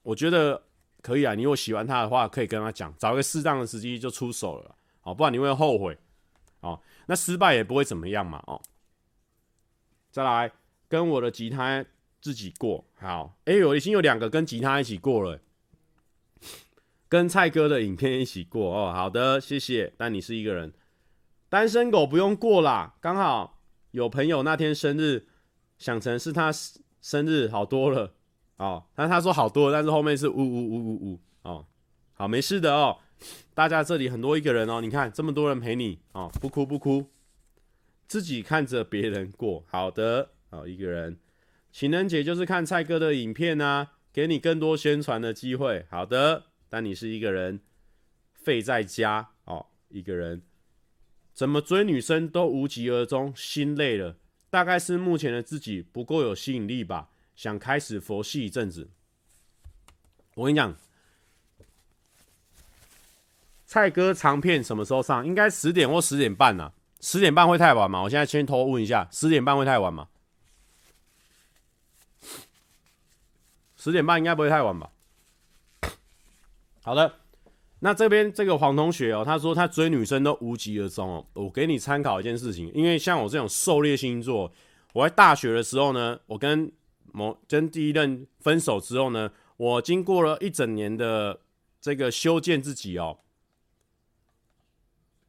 [0.03, 0.63] 我觉得
[1.03, 1.35] 可以啊。
[1.35, 5.99] 你如果喜欢他的话，可以跟他讲，找一个适当的时机就出手了，哦，不然你会后悔，
[6.61, 8.59] 哦，那失败也不会怎么样嘛，哦。
[10.11, 10.51] 再来，
[10.89, 11.85] 跟我的吉他
[12.25, 15.39] 自己过，好，哎、欸，我已经有两个跟吉他一起过了，
[17.07, 19.93] 跟蔡哥的影片一起过，哦，好的，谢谢。
[19.99, 20.73] 但你是一个人，
[21.51, 23.61] 单身狗不用过啦，刚好
[23.91, 25.27] 有朋友那天生日，
[25.77, 26.51] 想成是他
[27.03, 28.15] 生日，好多了。
[28.57, 31.67] 哦，但他说好多，但是后面是呜呜呜呜呜哦，
[32.15, 33.01] 好，没事的哦。
[33.53, 37.05] 大家这里很多一个人哦，你看这么多人陪你哦，不哭不哭，
[38.07, 41.19] 自己看着别人过，好的，好一个人。
[41.75, 46.45] 情人节就是看蔡哥的影片啊，给你更多宣传的机会，好的。
[46.69, 47.59] 但你是一个人，
[48.33, 50.43] 废在家哦，一个人，
[51.33, 54.15] 怎么追女生都无疾而终，心累了，
[54.51, 57.09] 大概是目前的自己不够有吸引力吧。
[57.35, 58.89] 想开始佛系一阵子，
[60.37, 60.77] 我跟你讲，
[63.67, 65.27] 蔡哥长片什么时候上？
[65.27, 66.73] 应该十点或十点半呢、啊？
[67.01, 68.03] 十点半会太晚吗？
[68.03, 70.07] 我现在先偷问一下，十点半会太晚吗？
[73.85, 74.91] 十点半应该不会太晚吧？
[76.83, 77.17] 好的，
[77.81, 81.27] 那这边这个黄同学哦，他说他追女生都无疾而终哦。
[81.35, 84.51] 我给你参考一件事情，因为像我这种狩猎星座，
[84.95, 86.73] 我在大学的时候呢，我跟
[87.13, 91.41] 某跟第一任分手之后呢，我经过了一整年的
[91.79, 93.19] 这个修建自己哦，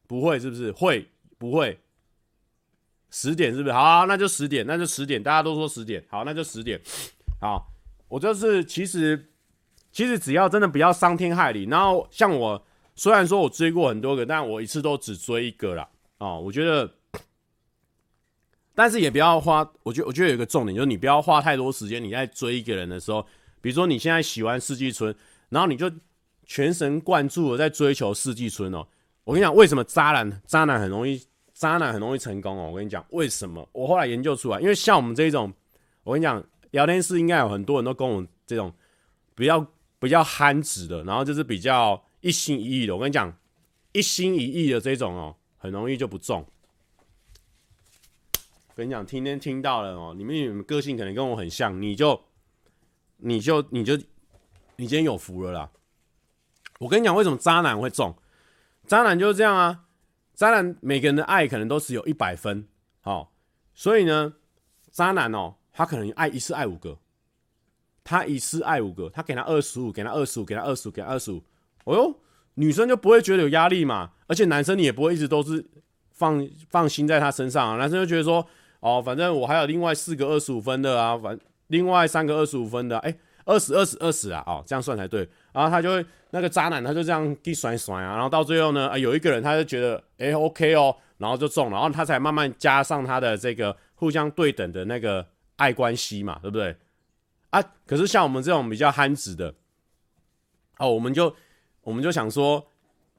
[0.06, 0.72] 不会是不是？
[0.72, 1.78] 会不会？
[3.10, 3.74] 十点是不是？
[3.74, 6.80] 好，那就十点，那就十点，大家都说十点，好，那就十点。
[7.38, 7.70] 好，
[8.08, 9.30] 我就是其实
[9.90, 12.64] 其实只要真的不要伤天害理，然后像我
[12.94, 15.88] 虽然说我追过很多个，但我一次都只追一个啦。
[16.18, 16.90] 哦，我觉得。
[18.78, 22.04] 但是也不要花，我觉我觉得有一个重点，就是你不要花太多时间。
[22.04, 23.26] 你在追一个人的时候，
[23.62, 25.16] 比如说你现在喜欢四季春，
[25.48, 25.90] 然后你就
[26.44, 28.86] 全神贯注的在追求四季春哦。
[29.24, 31.18] 我跟你讲，为什么渣男渣男很容易
[31.54, 32.68] 渣男很容易成功哦？
[32.70, 33.66] 我跟你讲，为什么？
[33.72, 35.50] 我后来研究出来，因为像我们这一种，
[36.04, 36.44] 我跟你讲，
[36.76, 38.70] 聊天室应该有很多人都跟我这种
[39.34, 39.66] 比较
[39.98, 42.94] 比较憨直的，然后就是比较一心一意的。
[42.94, 43.34] 我跟你讲，
[43.92, 46.46] 一心一意的这种哦，很容易就不中。
[48.74, 52.22] 跟你讲，今天听到了哦，你们你们个性可能跟我很像，你就，
[53.16, 53.96] 你就，你就，
[54.76, 55.70] 你今天有福了啦。
[56.78, 58.14] 我跟你讲，为什么渣男会中？
[58.86, 59.86] 渣男就是这样啊。
[60.34, 62.68] 渣男每个人的爱可能都只有一百分，
[63.04, 63.28] 哦，
[63.72, 64.34] 所以呢，
[64.90, 66.96] 渣男哦，他可能爱一次爱五个，
[68.02, 71.42] 他一次爱五个，他给他二十五，给他二十五，给他二十五，给他二十五，
[71.84, 72.14] 哦哟，
[72.54, 75.62] 女生就不会觉得有压力嘛，而且男生你也不会一直都是
[76.12, 78.46] 放放心在他身上啊，男生就觉得说，
[78.80, 85.28] 哦，反正我还有另外四个二十五分的啊，反另外三个二十五分的，哎，二十二十二十啊，哦，这样算才对。
[85.52, 96.76] 然后他就会那个渣男，他就这样一甩甩啊，然后到最后呢，啊有一个人他就觉得哎 OK 哦，然后就中了，然后他才慢慢加上他的这个互相对等的那个爱关系嘛，对不对？
[97.50, 99.54] 啊，可是像我们这种比较憨直的，
[100.78, 101.34] 哦，我们就
[101.82, 102.66] 我们就想说，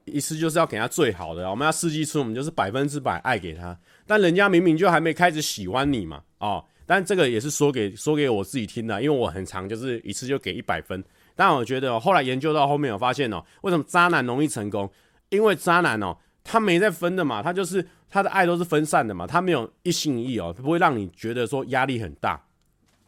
[0.04, 11.02] 一次就是要给他最好的，我们要试剂出，我们就是百分之百爱给他，但人家明明就还没开始喜欢你嘛，哦，但这个也是说给说给我自己听的，因为我很长就是一次就给一百分。
[11.34, 14.90] 但我觉得，后来研究到后面，我发现哦，为什么渣男容易成功？
[15.28, 22.40] 因为渣男哦，他没在分的嘛，他就是他的爱都是分散的嘛，他没有一心一意哦，他不会让你觉得说压力很大。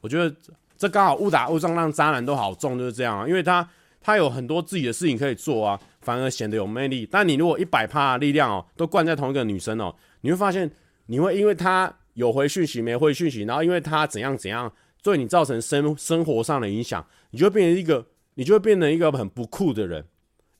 [0.00, 0.34] 我觉得
[0.76, 3.68] 这刚好误打误撞，让渣男都好中，就是这样啊，因为他
[4.00, 7.06] 他有很多自己的事情可以做啊，反而显得有魅力。
[7.10, 10.70] 但你如果一百趴力量哦，都灌在同一个女生哦，你会发现
[11.06, 18.06] 你会因为他有回讯息没回讯息，然后因为他怎样怎样对你造成生生活上的影响，你就变成一个。
[18.34, 20.02] 你就会变成一个很不酷的人，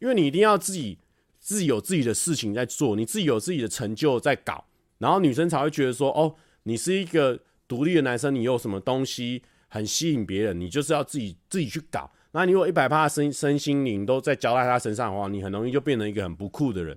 [0.01, 0.99] 因为你一定要自己
[1.41, 4.67] 自己有自己的事情在做，你自己有自己的成就在搞，
[4.99, 12.11] 然后女生才会觉得说，哦，你是一个独立的男生，你有什么东西很吸引别人，你就是要自己自己去搞。
[12.33, 16.97] 那你如果一百趴身身心灵都在交在他身上的话，你很容易就变成一个很不酷的人。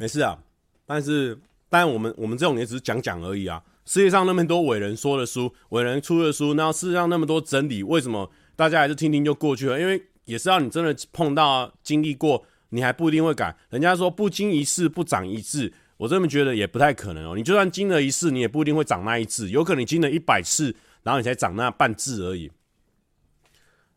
[0.00, 0.42] 没事啊，
[0.86, 3.62] 但是，但我们我们这种也只是讲讲而已啊。
[3.86, 9.80] 世界上那么多伟人说的书，伟人出的书，那世界上那么多真理，为什么大家还是听听就过去了？
[9.80, 13.56] 因为也是要你真的碰到、经历过，你还不一定会改。
[13.70, 17.34] 人家说不经一事不长一智，我这么觉得也不太可能哦。
[17.36, 22.50] 你就算经了一事，你也不一定会长那一智，有可能你经了一百次，然后你才长那半智而已。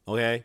[0.06, 0.44] OK，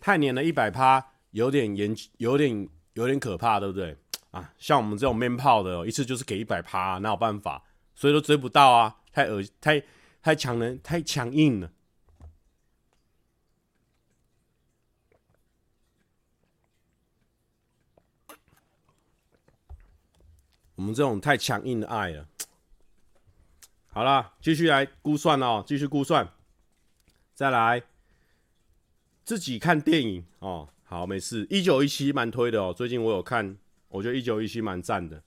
[0.00, 1.12] 太黏了一百趴。
[1.32, 3.94] 有点严，有点有点可怕，对不对
[4.30, 4.52] 啊？
[4.58, 7.62] 像我们这种闷炮的，一次就是给一百趴，哪有办法？
[7.94, 9.82] 所以都追不到啊，太恶，太
[10.22, 11.70] 太强人，太强硬了。
[20.76, 22.26] 我们这种太强硬的爱了。
[23.88, 26.32] 好了，继续来估算哦，继续估算，
[27.34, 27.82] 再来
[29.22, 30.70] 自己看电影哦。
[30.88, 31.44] 好，没事。
[31.50, 33.56] 一九一七蛮推的哦，最近我有看，
[33.88, 35.20] 我觉得一九一七蛮赞的。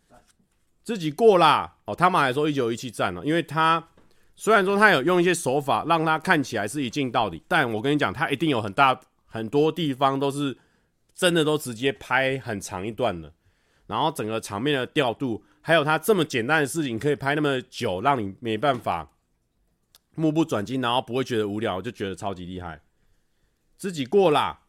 [0.84, 3.90] 自己过啦哦，他们还说一九一七赞了，因为他
[4.38, 10.58] 虽然说他有用一些手法让他看起来是一镜到底，但我跟你讲，他一定有很大很多地方都是
[11.14, 13.34] 真的都直接拍很长一段的，
[13.88, 19.12] 然后整个场面的调度，还有他这么简单的事情可以拍那么久，让你没办法
[20.16, 22.82] 目不转睛，然后不会觉得无聊，就觉得超级厉害。
[23.78, 24.62] 自己过啦。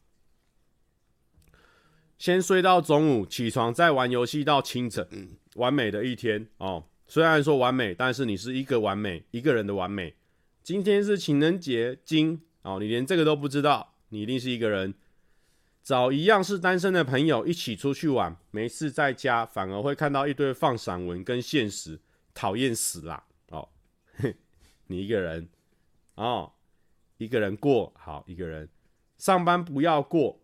[2.20, 6.84] 先睡到中午，起床再玩游戏到清晨，完美的一天哦。
[7.08, 10.14] 虽然说完美，但是你是一个完美，一个人的完美。
[10.62, 14.92] 今天是情人节，今哦，你连这个都不知道，你一定是一个人。
[15.82, 21.98] 找一样是单身的朋友一起出去玩，没事在家反而会看到一堆放散文跟现实，
[22.34, 23.66] 讨厌死啦哦。
[24.88, 25.48] 你一个人
[26.16, 26.52] 哦，
[27.16, 28.68] 一个人过好，一个人
[29.16, 30.38] 上班不要过。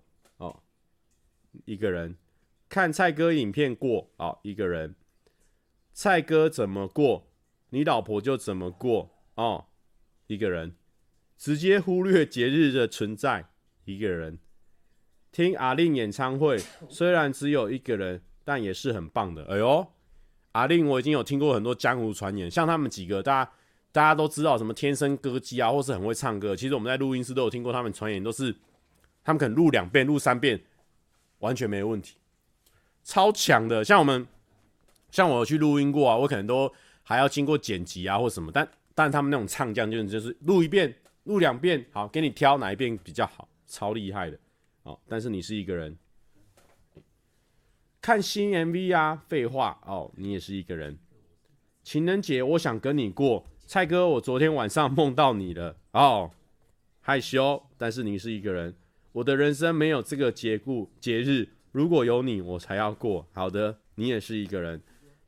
[1.64, 2.16] 一个人
[2.69, 4.95] 看蔡哥影片过啊、哦，一个人
[5.93, 7.28] 蔡哥怎么过，
[7.70, 9.66] 你老婆就怎么过哦。
[10.26, 10.76] 一个人
[11.39, 13.49] 直接忽略节日的存在，
[13.85, 14.39] 一个人
[15.30, 16.59] 听阿令演唱会，
[16.89, 19.45] 虽然只有一个人，但也是很棒的。
[19.47, 19.87] 哎呦，
[20.53, 23.53] 阿令我已经有听过很多江湖传言，像他们几个，大家
[23.93, 26.57] 大家都知道什么天生歌姬啊，或是很会唱歌。
[26.57, 28.55] 其实我们在录音室都有听过他们传言，都是
[29.22, 30.61] 他们可能录两遍、录三遍。
[31.47, 32.16] 完全没问题，
[33.05, 33.84] 超强的。
[33.84, 34.26] 像我们，
[35.12, 36.70] 像我去录音过啊，我可能都
[37.05, 38.51] 还要经过剪辑啊或什么。
[38.53, 40.92] 但但他们那种唱将就是就是录一遍、
[41.22, 44.36] 录两遍，好，给你挑哪一遍比较好，超厉害的。
[44.82, 45.97] 哦，但是你是一个人
[48.01, 50.99] 看新 MV 啊，废话哦，你也是一个人。
[51.84, 56.32] 情人节我想跟你过，蔡哥，我昨天晚上梦到你了哦，
[57.01, 58.74] 害羞，但是你是一个人。
[59.17, 63.27] 我的人生没有这个节故节日，如果有你，我才要过。
[63.33, 64.79] 好的，你也是一个人，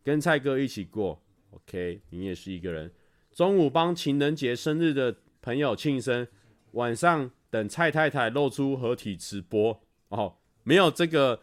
[0.04, 1.18] 跟蔡哥一起过。
[1.52, 2.92] OK，你也是一个人。
[3.32, 6.28] 中午帮情人节生日的朋友庆生，
[6.72, 9.80] 晚上等蔡太太露出合体直播。
[10.10, 11.40] 哦，没有这个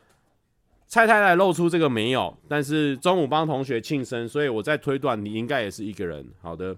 [0.85, 6.23] 蔡太太露出这个没有，但是中午帮同学庆生，所以我在推断你应该也是一个人。
[6.39, 6.77] 好的。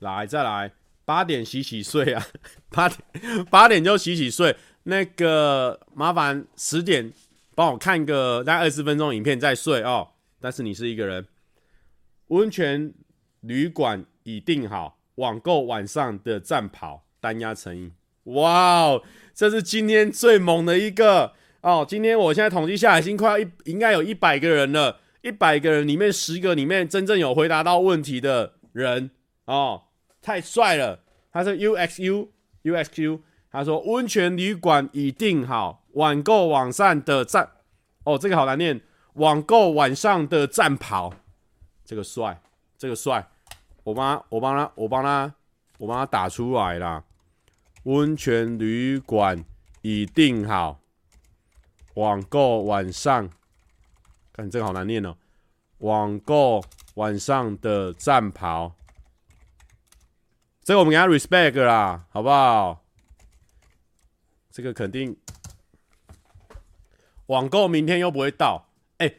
[0.00, 0.72] 来，再来，
[1.04, 2.26] 八点洗洗睡啊，
[2.70, 4.56] 八点八点就洗洗睡。
[4.84, 7.12] 那个麻烦十点
[7.54, 10.08] 帮我看个大概二十分钟影片再睡哦。
[10.40, 11.26] 但是你是一个人，
[12.28, 12.94] 温泉
[13.40, 17.92] 旅馆已订好，网购晚上的战袍单压成衣。
[18.24, 19.02] 哇哦，
[19.34, 21.84] 这是今天最猛的一个哦。
[21.86, 29.10] 今天我现在统计下来，已经快要一应该有一百个人了，一百个人里面十个里面真正有回答到问题的人
[29.44, 29.82] 哦。
[30.22, 31.00] 太帅了！
[31.32, 32.28] 他是 UXU
[32.64, 37.48] UXU，他说温泉旅馆已订好，网购网上的战
[38.04, 38.80] 哦，这个好难念，
[39.14, 41.12] 网购晚上的战袍，
[41.84, 42.42] 这个帅，
[42.76, 43.28] 这个帅，
[43.84, 45.34] 我帮我帮他，我帮他，
[45.78, 47.04] 我帮他打出来啦。
[47.84, 49.44] 温泉旅馆
[49.82, 50.80] 已订好，
[51.94, 53.30] 网购晚上，
[54.32, 55.16] 看这个好难念哦，
[55.78, 56.62] 网购
[56.94, 58.74] 晚上的战袍。
[60.70, 62.84] 这个我们给他 respect 啦，好不好？
[64.52, 65.16] 这个肯定
[67.26, 68.68] 网购明天又不会到，
[68.98, 69.12] 哎、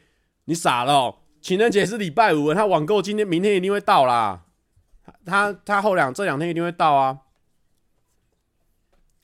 [0.46, 4.46] 你傻了、情人节是礼拜五，他网购今天、明天一定会到啦。
[5.26, 7.18] 他他后两这两天一定会到啊。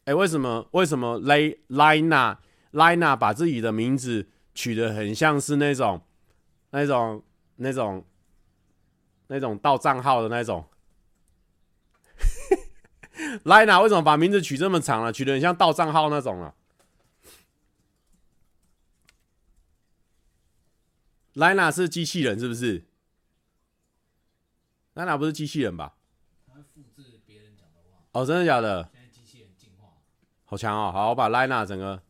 [0.04, 0.68] 哎、为什么？
[0.72, 2.36] 为什么 Lina
[2.72, 6.02] Lina 把自己的名字取得很像是那种、
[6.72, 7.22] 那种、
[7.56, 8.04] 那种、
[9.28, 10.66] 那种盗账号的那种？
[13.44, 15.12] 莱娜为什么把名字取这么长了？
[15.12, 16.54] 取得很像盗账号那种了。
[21.34, 22.84] 莱娜是机器人是不是？
[24.94, 25.94] 莱娜不是机器人吧？
[26.46, 27.98] 会复制别人讲的话。
[28.12, 28.90] 哦，真的假的？
[28.92, 29.88] 现在机器人进化，
[30.44, 30.90] 好强哦！
[30.92, 32.02] 好，我把莱娜整个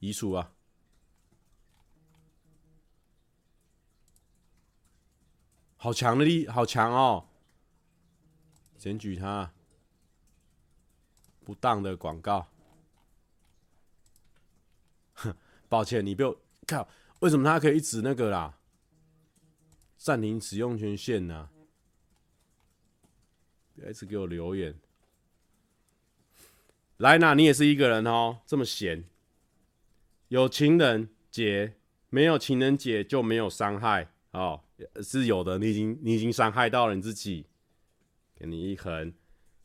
[0.00, 0.52] 移除啊。
[5.76, 7.28] 好强的力，好强哦！
[8.76, 9.52] 检举他。
[11.48, 12.46] 不当的广告，
[15.14, 15.34] 哼，
[15.66, 16.86] 抱歉，你被我靠，
[17.20, 18.58] 为什么他可以一直那个啦？
[19.96, 21.48] 暂停使用权限呢、
[23.74, 24.78] 别一直给我留言。
[26.98, 29.04] 莱娜，你也是一个人哦，这么闲。
[30.28, 31.76] 有情人节，
[32.10, 34.64] 没有情人节就没有伤害哦，
[35.02, 35.56] 是有的。
[35.56, 37.46] 你已经你已经伤害到了你自己，
[38.34, 39.14] 给你一横，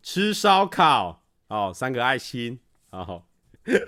[0.01, 1.22] 吃烧烤。
[1.53, 3.23] 哦，三个爱心，哦，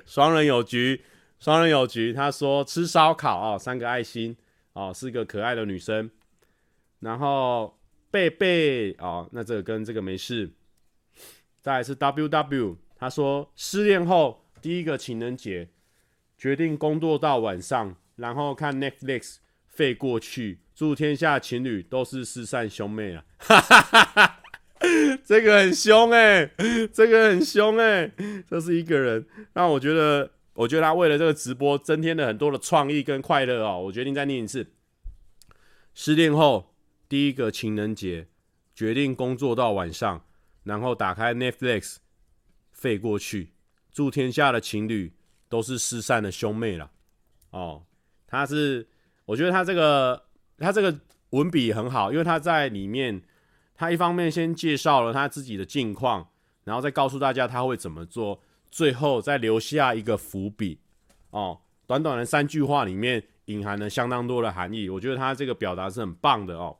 [0.06, 1.04] 双人有局，
[1.40, 2.14] 双人有局。
[2.14, 4.38] 他说吃烧烤哦，三个爱心，
[4.74, 6.12] 哦，是个可爱的女生。
[7.00, 7.76] 然后
[8.12, 10.52] 贝贝哦，那这个跟这个没事。
[11.60, 15.68] 再来是 WW，他说失恋后第一个情人节，
[16.38, 20.60] 决定工作到晚上，然后看 Netflix 废过去。
[20.76, 23.26] 祝天下情侣都是失散兄妹啊！
[23.40, 24.42] 哈哈哈哈。
[25.26, 26.52] 这个很凶哎，
[26.94, 28.12] 这个很凶哎，
[28.48, 29.26] 这是一个人。
[29.54, 33.82] 那我觉得，我觉得他为了这个直播增添了很多的创意跟快乐哦。
[33.86, 34.68] 我决定再念一次：
[35.96, 36.76] 失恋后
[37.10, 38.28] 第一个情人节，
[38.76, 40.24] 决定工作到晚上，
[40.64, 41.96] 然后打开 Netflix
[42.72, 43.50] 飞过去。
[43.92, 45.12] 祝天下的情侣
[45.50, 46.92] 都是失散的兄妹了。
[47.50, 47.84] 哦，
[48.28, 48.88] 他是，
[49.26, 50.26] 我觉得他这个
[50.60, 51.00] 他这个
[51.32, 53.24] 文笔很好，因为他在里面。
[53.76, 56.30] 他一方面先介绍了他自己的近况，
[56.64, 60.80] 然后再告诉大家他会怎么做，最后再留下一个伏笔。
[61.32, 66.78] 哦，短短的三句话里面隐含了相当多的含义，我觉得他这个表达是很棒的哦。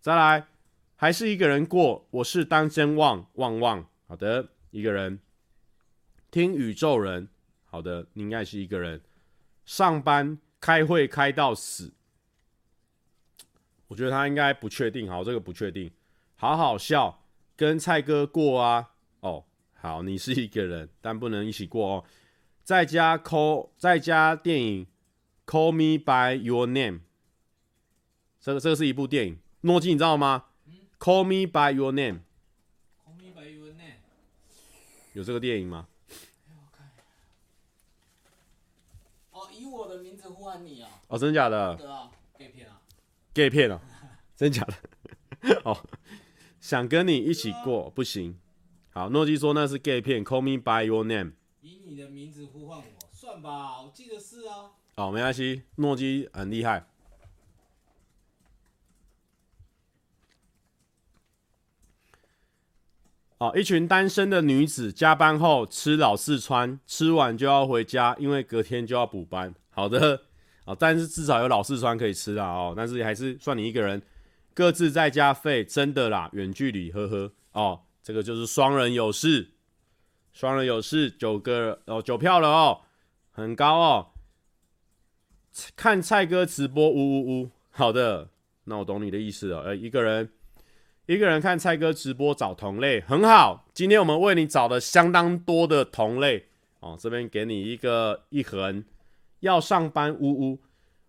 [0.00, 0.46] 再来，
[0.94, 3.84] 还是一个人过，我是单身汪汪汪。
[4.06, 5.18] 好的，一个人
[6.30, 7.28] 听宇宙人。
[7.64, 9.00] 好的，你应该是一个人
[9.64, 11.92] 上班开会开到死。
[13.88, 15.90] 我觉得他应该不确定，好，这个不确定。
[16.40, 17.22] 好好笑，
[17.54, 18.92] 跟蔡哥过啊！
[19.20, 22.04] 哦，好，你是一个人，但不能一起过哦。
[22.64, 24.86] 在家 call，在家电影
[25.44, 27.00] ，Call Me by Your Name。
[28.40, 30.46] 这个这个是一部电影，诺基你知道吗？
[30.66, 32.20] 嗯，Call Me by Your Name。
[33.04, 33.98] Call Me by Your Name。
[35.12, 35.88] 有这个电影吗？
[39.32, 40.88] 哦，以我的名字呼唤你啊！
[41.08, 41.76] 哦，真的假的？
[41.76, 42.80] 对啊，gay 片啊
[43.34, 43.78] ！gay 片啊！
[44.34, 45.60] 真的假的？
[45.68, 45.76] 哦。
[46.60, 48.38] 想跟你一起过，不行。
[48.90, 51.32] 好，诺基说那是 gay 片，Call me by your name。
[51.62, 54.72] 以你的名字呼唤我，算吧，我记得是啊。
[54.96, 56.86] 哦，没关系，诺基很厉害。
[63.38, 69.54] 哦，一群单身的女子加班后吃老四川，吃完就要回家，因为隔天就要补班。
[69.70, 70.24] 好的，
[70.66, 74.02] 哦，但是至少有老四川可以吃啦哦，但是还是算你一个人
[74.60, 77.32] 各自在家废，真的啦，远距离，呵呵。
[77.52, 79.52] 哦，这个就是双人有事，
[80.34, 82.82] 双人有事，九个哦，九票了哦，
[83.30, 84.08] 很高哦。
[85.74, 87.50] 看蔡哥直播，呜呜呜。
[87.70, 88.28] 好的，
[88.64, 89.62] 那我懂你的意思了。
[89.62, 90.30] 呃，一个人。
[91.06, 96.48] 一个人看蔡哥直播找同类很好，今天我们为你找了相当多的同类
[96.80, 98.84] 哦，这边给你一个一横，
[99.40, 100.60] 要上班呜呜。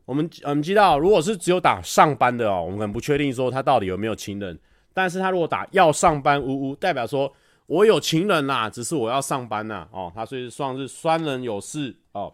[0.05, 4.59] 我们我们知道，如果是只有打上班的哦，我们很不确定说他到底有没有情人，
[4.93, 7.33] 但是他如果打要上班呜呜，代表说
[7.67, 12.33] 我有情人啦，只是我要上班呐哦，他所以算是双人有事哦。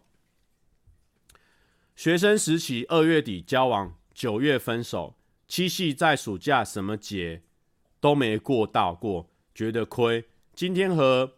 [1.96, 5.16] 学生时期二月底交往，九月分手，
[5.48, 7.42] 七夕在暑假什么节？
[8.00, 10.24] 都没过到过，觉得亏。
[10.54, 11.34] 今天和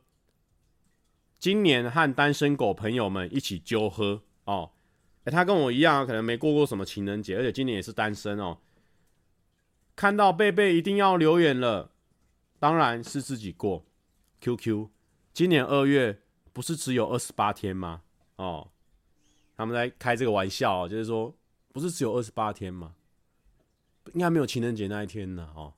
[1.39, 4.71] 今年和单身狗朋友们一起揪喝哦，
[5.25, 8.57] 欸，他跟我一样，可能没过过什么情人节，而且今年也是单身哦。
[9.95, 11.91] 看到贝贝一定要留言了，
[12.57, 13.85] 当然是自己过。
[14.41, 14.87] QQ，
[15.33, 16.21] 今年二月
[16.53, 18.01] 不是只有二十八天吗？
[18.37, 18.69] 哦，
[19.57, 21.35] 他们在开这个玩笑，哦就是说
[21.73, 22.93] 不是只有二十八天吗？
[24.13, 25.73] 应该没有情人节那一天呢，哦。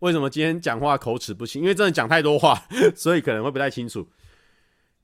[0.00, 1.62] 为什么今天讲话口齿不清？
[1.62, 4.06] 因为真的讲太多话， 所以可能会不太清楚。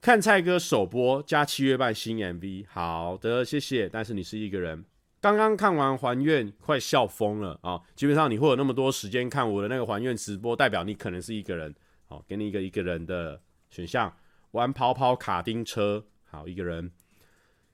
[0.01, 3.87] 看蔡哥首播加七月半新 MV，好的，谢谢。
[3.87, 4.83] 但是你是一个人，
[5.21, 7.79] 刚刚看完还愿，快笑疯了啊！
[7.95, 11.75] 基本上你会有那么多时间看我的那个还愿直播，代表你可能是一个人。
[12.07, 14.11] 好，给你一个一个人的选项，
[14.53, 16.91] 玩跑跑卡丁车，好，一个人。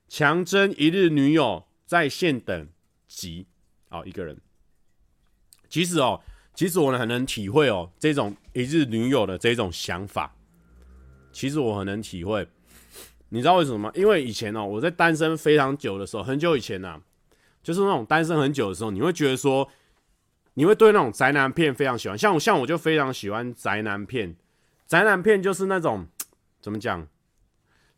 [0.09, 2.67] 强征一日女友在线等
[3.07, 3.47] 级，
[3.87, 4.37] 好，一个人。
[5.69, 6.21] 其实哦。
[6.53, 10.35] 其实我很能体会哦，这种一日女友的这种想法，
[11.37, 12.47] 其实我很能体会。
[13.29, 13.91] 你知道为什么吗？
[13.93, 16.99] 因为以前哦，我在单身非常久的时候，很久以前呐、
[17.61, 19.69] 就是那种单身很久的时候，你会觉得说，
[20.55, 22.17] 你会对那种宅男片非常喜欢。
[22.17, 24.35] 像我，像我就非常喜欢宅男片。
[24.87, 26.07] 宅男片就是那种
[26.59, 27.07] 怎么讲？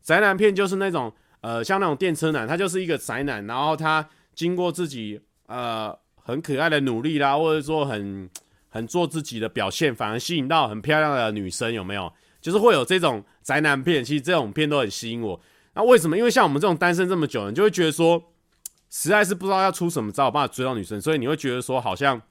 [0.01, 8.29] 宅男片就是那种呃，像那种电车男，他就是一个宅男，然后他经过自己呃很可爱的努力啦，或者说很。
[8.71, 12.13] 很做自己的表现，反而吸引到很漂亮的女生，有没有？
[12.41, 15.39] 就是会有这种宅男片，其实这种片都很吸引我。
[15.73, 16.17] 那为什么？
[16.17, 18.21] 因为像我们这种单身这么久，你就会觉得说，
[18.89, 22.21] 实在是不知道要出什么招，有办法追到女生，所以你会觉得说，好像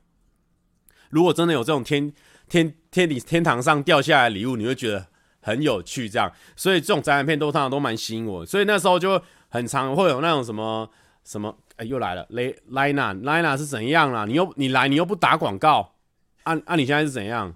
[1.11, 2.13] 如果真的有这种天
[2.49, 5.07] 天天底天堂上掉下来礼物，你会觉得
[5.41, 6.33] 很有趣，这样。
[6.57, 10.91] 所以这种宅男片都通常都蛮吸引我，所以那时候就很常会有那种什么
[11.25, 14.25] 什么，哎，又来了，雷莱娜，莱娜是怎样啦？
[14.25, 15.95] 你又你来，你又不打广告。
[16.45, 17.55] 按、啊、按、啊、你现在是怎样？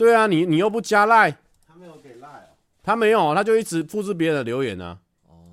[0.00, 1.30] 对啊，你你又不加赖，
[1.68, 2.56] 他没有给赖哦。
[2.82, 5.28] 他没有，他就一直复制别人的留言呢、啊。
[5.28, 5.44] 哦。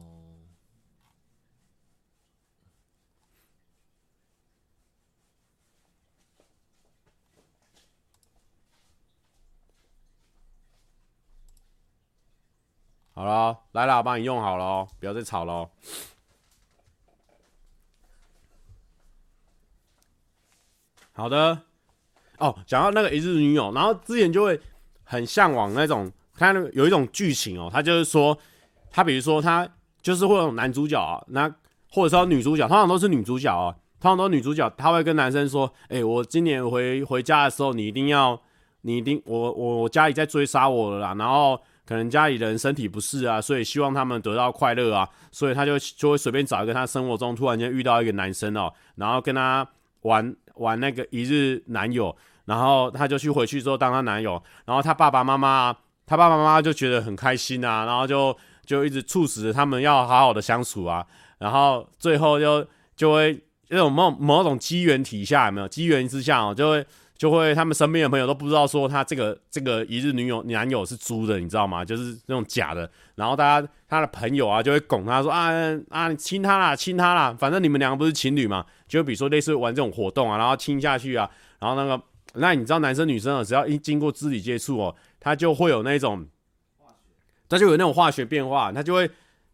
[13.15, 15.69] 好了，来了，我帮你用好了，不要再吵了。
[21.11, 21.66] 好的。
[22.37, 24.59] 哦，讲到那个一日女友，然后之前就会
[25.03, 28.37] 很向往那种，他那个有一种剧情哦，他就是说，
[28.91, 29.67] 他比如说他
[30.01, 31.51] 就是会有男主角啊，那
[31.91, 38.39] 或者说女主角，通常都是女主角啊，通常都是女主角，他会跟男生说，哎，我今年回回家的时候，你一定要，
[38.81, 49.67] 你一定，我我我家里在追杀我了啦，然后可能家里人身体不适啊，所以希望他们得到快乐啊，所以他就就会随便找一个他生活中突然间遇到一个男生哦，然后跟他
[50.01, 50.35] 玩。
[50.57, 58.35] 玩那个一日男友，然后他就去回去之后当他男友，然后他爸爸妈妈，他爸爸妈妈就觉得很开心啊，然后就
[58.65, 61.05] 就一直促使他们要好好的相处啊，
[61.39, 63.39] 然后最后就就会
[63.69, 66.85] 那种某某种机缘体下有没有机缘之下哦，就会
[67.17, 71.83] 就会他们身边的朋友都不知道说他这个这个一日女友男友是租的，你知道吗？
[71.83, 75.49] 就是那种假的，然后大家他的朋友啊就会拱他说啊
[75.89, 78.65] 啊你亲他啦亲他啦，反正你们两个不是情侣嘛。
[78.87, 81.29] 就比如说类似玩这种活动啊，然后亲下去啊，
[81.59, 82.01] 然后那个，
[82.35, 86.27] 那你知道男生女生啊，只要一经过肢体接触哦，他就会有那种，
[87.49, 89.09] 他就有那种化学变化，他就会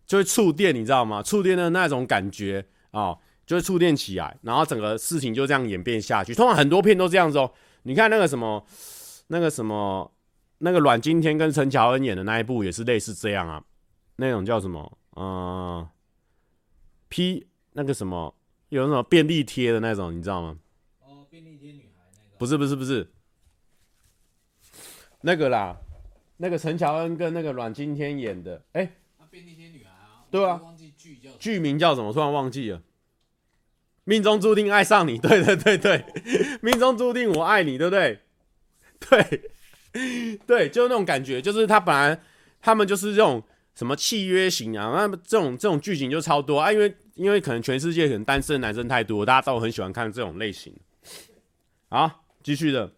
[0.05, 1.23] 就会触电，你知道吗？
[1.23, 6.35] 触电的那种感觉啊、哦，就会触电起来，然后整个事情就这样演变下去。
[6.35, 7.51] 通常很多片都这样子哦，
[7.83, 8.65] 你看那个什么，
[9.27, 10.11] 那个什么，
[10.59, 13.63] 那个阮经天跟陈乔恩演的那一部也是类似这样啊，
[14.17, 14.97] 那种叫什么？
[15.15, 15.87] 嗯、
[17.09, 18.33] ，P 那个什么，
[18.73, 20.57] 有那种便利贴的那种，你知道吗？
[20.99, 22.37] 哦，便利贴女孩那个。
[22.39, 23.07] 不是不是不是，
[25.21, 25.77] 那个啦，
[26.37, 32.11] 那个陈乔恩跟那个阮经天演的，哎、欸，啊，便利贴女孩啊，对啊，忘记剧叫剧名叫什么？
[32.11, 32.81] 突然忘记了。
[34.05, 36.05] 命中注定爱上你，对对对对，
[36.61, 38.19] 命中注定我爱你，对不对？
[38.99, 42.19] 对对，就是那种感觉，就是他本来
[42.59, 43.41] 他们就是这种
[43.75, 50.73] 什么契约型啊，那么这种这种剧情就超多啊，因为因为可能全世界可能单身的男生太多，大家都很喜欢看这种类型。
[51.89, 52.91] 好，继续的，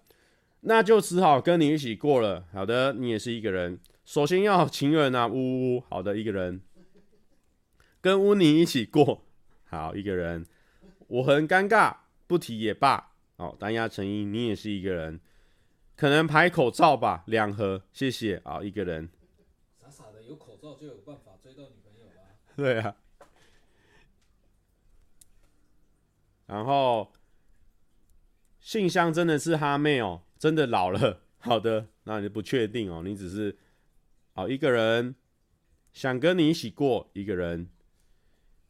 [0.61, 2.45] 那就只好跟你一起过了。
[2.53, 6.61] 好的，你也是一个人，首先要情人啊，呜呜，好的，一个人，
[7.99, 9.21] 跟乌尼一起过，
[9.65, 10.45] 好，一个人。
[11.07, 11.95] 我很尴尬，
[12.25, 13.11] 不提也罢。
[13.35, 15.19] 哦，单压成因，你也是一个人，
[15.97, 19.09] 可能排口罩吧，两盒，谢谢啊、哦，一个人。
[19.81, 22.21] 傻傻的，有口罩就有办法追到女朋友啦。
[22.55, 22.95] 对啊。
[26.47, 27.11] 然后，
[28.59, 31.21] 信箱真的是哈妹哦，真的老了。
[31.37, 33.57] 好的，那你不确定哦，你只是
[34.33, 35.15] 哦一个人，
[35.93, 37.69] 想跟你一起过一个人。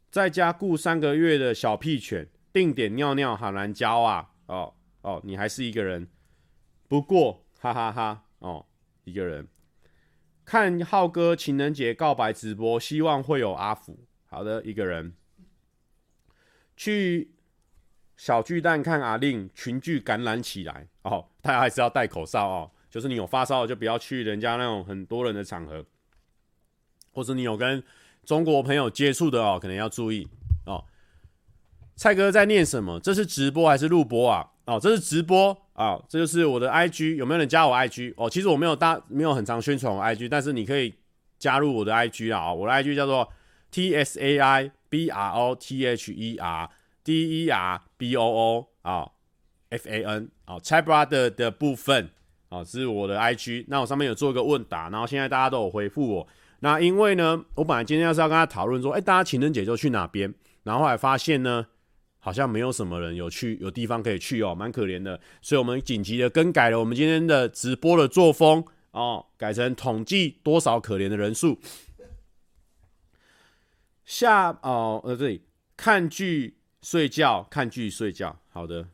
[0.09, 4.31] 在家顾三个月的小屁犬，定点尿尿好难教啊！
[4.45, 6.07] 哦哦，你还是一个人。
[6.87, 8.65] 不过，哈哈，哈，哦，
[9.03, 9.47] 一个人。
[10.45, 14.05] 看浩哥情人节告白直播，希望会有阿福。
[14.25, 15.13] 好的，一个人。
[16.77, 17.34] 去
[18.17, 22.71] 小巨蛋看阿令群聚感染起来哦，大家还是要戴口罩哦。
[22.89, 25.85] 就是你有发烧就不要去人家那种很多人的场合，
[27.11, 27.83] 或者你有跟。
[28.25, 30.27] 中国朋友接触的哦，可能要注意
[30.65, 30.83] 哦。
[31.95, 32.99] 蔡哥在念什么？
[32.99, 34.49] 这是直播还是录播啊？
[34.65, 38.15] 哦，这是直播啊、这就是我的 IG，有没有人加我 IG？
[38.17, 40.91] 哦，其实我没有大，没有很常宣传我 IG，但是你可以
[41.37, 42.51] 加入我的 IG 啊。
[42.51, 43.31] 我的 IG 叫做
[43.69, 46.67] T S A I B R O T H E R
[47.05, 49.09] D E R B O O 啊
[49.69, 52.09] ，F A N 啊，蔡 brother 的部分
[52.49, 53.65] 啊，是我的 IG。
[53.69, 56.27] 那我上面有做一个问答，然后现在大家都有回复我。
[56.61, 60.33] 那因为呢，我本来今天要是要跟他讨论说，哎，大家情人节就去哪边？
[60.63, 61.67] 然后后来发现呢，
[62.17, 65.19] 好像没有什么人有去，有地方可以去哦，蛮可怜的。
[65.43, 71.59] 所以我们紧急的更改了我们今天的直播的作风哦，改成统计多少可怜的人数。
[74.05, 75.43] 下哦，呃，这里
[75.77, 78.39] 看剧睡觉，看剧睡觉。
[78.49, 78.89] 好的，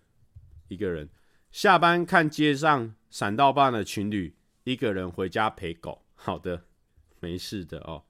[0.69, 1.09] 一个人
[1.51, 4.33] 下班看街上闪到半的情侣，
[4.63, 6.05] 一个人回家陪狗。
[6.15, 6.67] 好的。
[7.19, 8.05] 没事的哦，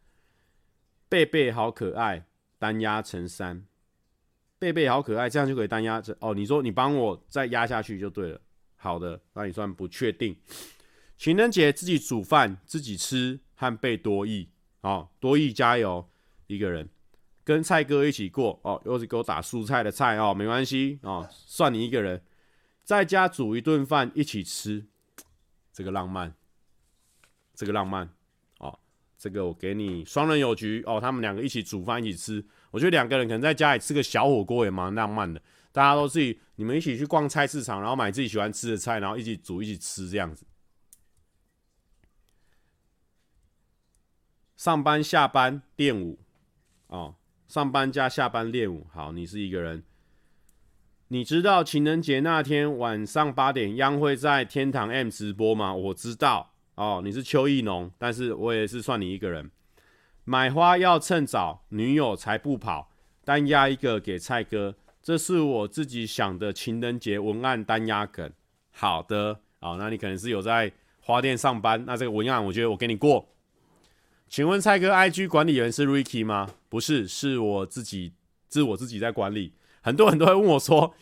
[1.09, 2.27] 贝贝好可爱，
[2.59, 3.65] 单压成三，
[4.59, 6.35] 贝贝好可爱，这样就可以单压成哦。
[6.35, 8.39] 你说你帮我再压下去就对了。
[8.75, 10.37] 好的，那你算不确定。
[11.17, 14.47] 情人节自己煮饭自己吃和被多益
[14.81, 16.07] 哦，多益加油，
[16.45, 16.87] 一个人
[17.43, 22.23] 跟蔡哥一起过哦，又是给我打蔬菜的菜哦，没关系哦，算你一个人
[22.83, 24.85] 在家煮一顿饭一起吃，
[25.73, 26.35] 这个浪漫，
[27.53, 28.09] 这个浪漫
[28.59, 28.79] 哦。
[29.17, 35.39] 这个我给你双人有局哦，他们两个一起煮饭一起吃，我觉得两个人可能在家里吃个小火锅也蛮浪漫的。
[35.71, 40.45] 大家都自己，你们一起去逛菜市场，然后买自己喜欢吃的菜，然后一起煮一起吃这样子。
[44.57, 46.19] 上班下班练舞
[46.87, 47.15] 哦，
[47.51, 48.87] 上班加下班练舞。
[48.93, 49.83] 好，你是一个人。
[51.09, 55.75] 你知道情人节那天晚上八点央会在天堂 M 直播吗？
[55.75, 56.53] 我知道。
[56.75, 59.51] 哦，你是邱意农，但是我也是算你一个人。
[60.23, 62.89] 买花要趁早，女友才不跑。
[63.25, 68.31] 单押一个给蔡哥，这是我自己想的情人节文案单押梗。
[68.71, 70.71] 好的，好，那你可能是有在
[71.01, 73.27] 花店上班，那这个文案我觉得我给你过。
[74.29, 76.49] 请问蔡哥，IG 管理员是 Ricky 吗？
[76.71, 78.13] 不是，是我自己，
[78.49, 79.53] 是我自己在管理。
[79.81, 80.95] 很多人都会问我说，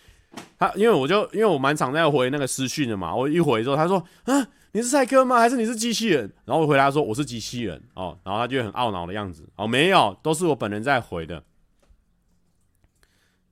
[0.58, 4.48] 他因为我就因为我蛮常在回那个私讯的嘛，我一回之后他说，啊。
[4.72, 5.40] 你是蔡哥吗？
[5.40, 6.32] 还是你是机器人？
[6.46, 11.44] 然后我回答说我是机器人哦，然后他就很懊恼的样子哦，没有，都是我本人在回的。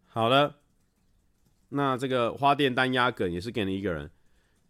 [0.06, 0.54] 好的，
[1.70, 4.12] 那这个花店单压梗也是给你一个人。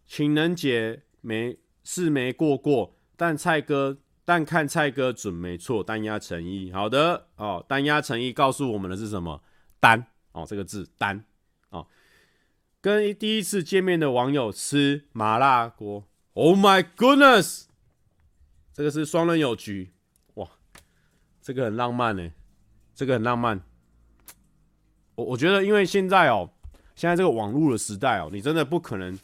[0.06, 6.70] 情人节没是没过过，但蔡哥但看蔡哥准没错，单押成一。
[6.70, 9.42] 好的哦，单押成一告诉我们的是什么？
[9.80, 11.24] 单哦，这个字单
[11.70, 11.86] 哦，
[12.82, 16.04] 跟第一次见面的网友吃麻辣锅。
[16.34, 17.64] Oh my goodness，
[18.74, 19.92] 这个是双人有局，
[20.34, 20.46] 哇，
[21.40, 22.30] 这个很浪漫呢，
[22.94, 23.62] 这个很浪漫。
[25.14, 26.50] 我我觉得，因为现在哦，
[26.94, 29.18] 现在这个网络的时代哦，你真的不可能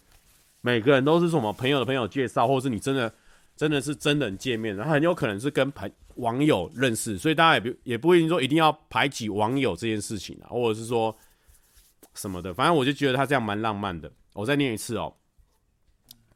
[0.62, 3.14] 每个人都是什么朋友的朋友介绍，或是你真的
[3.56, 11.16] 真的是真人见面，然后很有可能是跟朋网友认识，所以大家也不也不一定说一定要排挤网友这件事情啊，或者是说
[12.14, 14.10] 什么的，反正我就觉得他这样蛮浪漫的。
[14.32, 15.14] 我再念一次哦，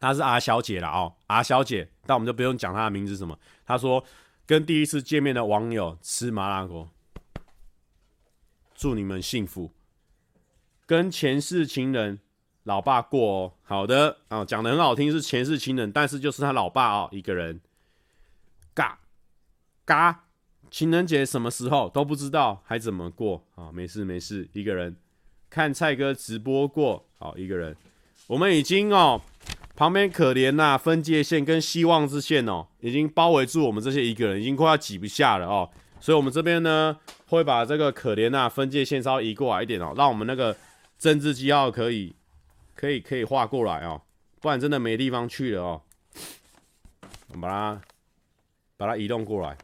[0.01, 3.37] 她是阿小姐啦哦阿小姐，但我们就不用讲她的名字什么。
[3.67, 4.05] 她说
[4.47, 6.89] 跟第一次见面的网友吃麻辣锅，
[8.75, 9.73] 祝你们幸福。
[10.87, 12.21] 跟前世情人
[12.69, 17.59] 老爸过哦，好的啊，讲的很好听是前世情人，但是就是他老爸哦，一个人。
[18.75, 18.99] 嘎
[19.87, 20.25] 嘎，
[20.71, 23.73] 情人节什么时候都不知道，还怎么过啊？
[23.73, 24.95] 没事没事，一个人
[25.49, 27.75] 看蔡哥直播过，好一个人。
[28.27, 29.23] 我们已经哦，
[29.75, 35.71] 旁边可怜呐、分界线跟希望之线哦，已经包围住我们这些一个人，已经快要挤不下了哦。
[36.01, 36.99] 所以我们这边呢，
[37.29, 40.55] 会把这个可怜呐、分界线稍微移过来一点哦，让我们那个。
[40.99, 42.13] 政治记号可以，
[42.79, 44.01] 可以，可以画过来哦，
[44.41, 45.83] 不然真的没地方去了哦。
[47.27, 47.83] 我们把它，
[48.77, 49.59] 把它移动过来。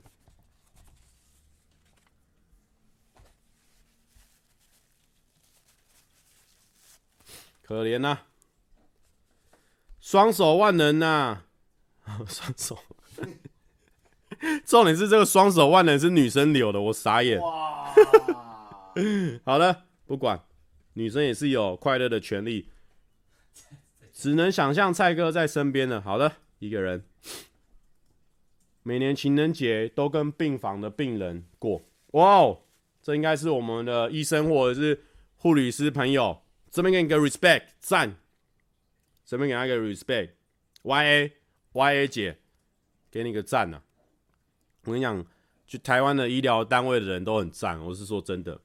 [7.62, 8.26] 可怜呐、啊，
[10.00, 11.44] 双手万能呐、
[12.02, 12.76] 啊， 双手。
[14.66, 17.40] 重点是这个双手万能是女生留的，我傻眼。
[17.40, 17.94] 哇
[19.46, 20.44] 好了，不管。
[20.94, 22.68] 女生也是有快乐的权利，
[24.14, 26.00] 只能想象蔡哥在身边了。
[26.00, 27.04] 好的，一个人，
[28.84, 31.82] 每年情人节都跟病房的病人过。
[32.12, 32.62] 哇哦，
[33.02, 35.02] 这应该是我们的医生或者是
[35.34, 38.16] 护理师朋友，这边给你个 respect 赞，
[39.26, 41.32] 这边给他一个 respect，Y A
[41.72, 42.38] Y A 姐，
[43.10, 43.82] 给你个赞呐、啊。
[44.84, 45.26] 我跟你讲，
[45.66, 48.60] 去台湾的医疗单位的人都很赞，我是说真的，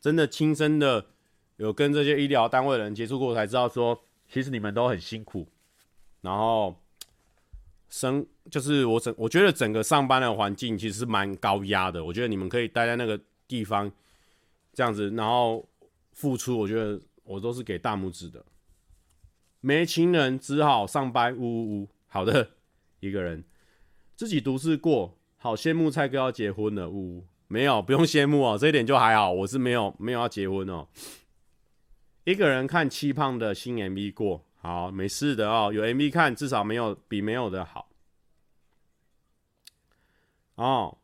[0.00, 1.06] 真的亲身的。
[1.56, 5.46] 有跟这些医疗单位的人接触过，才知道说，其实你们都很辛苦。
[6.22, 6.74] 然后
[7.90, 12.02] 生就是我整，我觉得整个上班的环境其实蛮高压的。
[12.02, 13.92] 我觉得你们可以待在那个地方
[14.72, 15.68] 这样子，然后
[16.12, 18.42] 付出，我觉得我都是给大拇指的。
[19.60, 21.88] 没情人只好上班，呜呜呜。
[22.06, 22.52] 好的，
[23.00, 23.44] 一个人
[24.16, 27.26] 自己独自过，好羡慕蔡哥要结婚了，呜呜。
[27.48, 29.30] 没有，不用羡慕哦，这一点就还好。
[29.30, 30.88] 我是没有没有要结婚哦。
[32.24, 35.72] 一个人看七胖的新 MV 过，好，没事的哦。
[35.72, 37.88] 有 MV 看，至少没有比没有的好。
[40.54, 40.98] 哦，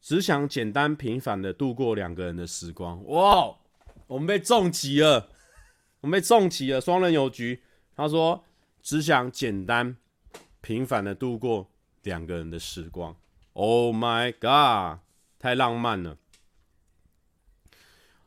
[0.00, 3.02] 只想简单平凡的度过两个人的时光。
[3.06, 3.56] 哇，
[4.06, 5.30] 我们被重击了，
[6.02, 6.80] 我们被重击了。
[6.80, 7.62] 双人有局，
[7.96, 8.44] 他说
[8.82, 9.96] 只想简单
[10.60, 11.70] 平凡的度过
[12.02, 13.16] 两个人的时光。
[13.54, 15.00] Oh my god，
[15.38, 16.18] 太浪漫了。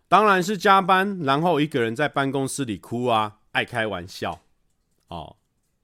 [0.07, 4.41] 当然是加班，然后一个人在办公室里哭啊，爱开玩笑，
[5.07, 5.35] 哦，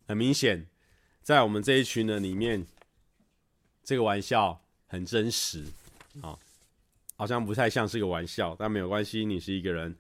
[0.08, 0.68] 很明显，
[1.24, 2.66] 在我们这一群人里面，
[3.84, 5.66] 这个玩笑很真实，
[6.22, 6.38] 哦，
[7.16, 9.98] 好像不太像是个玩笑，但没有关系，你是一个人。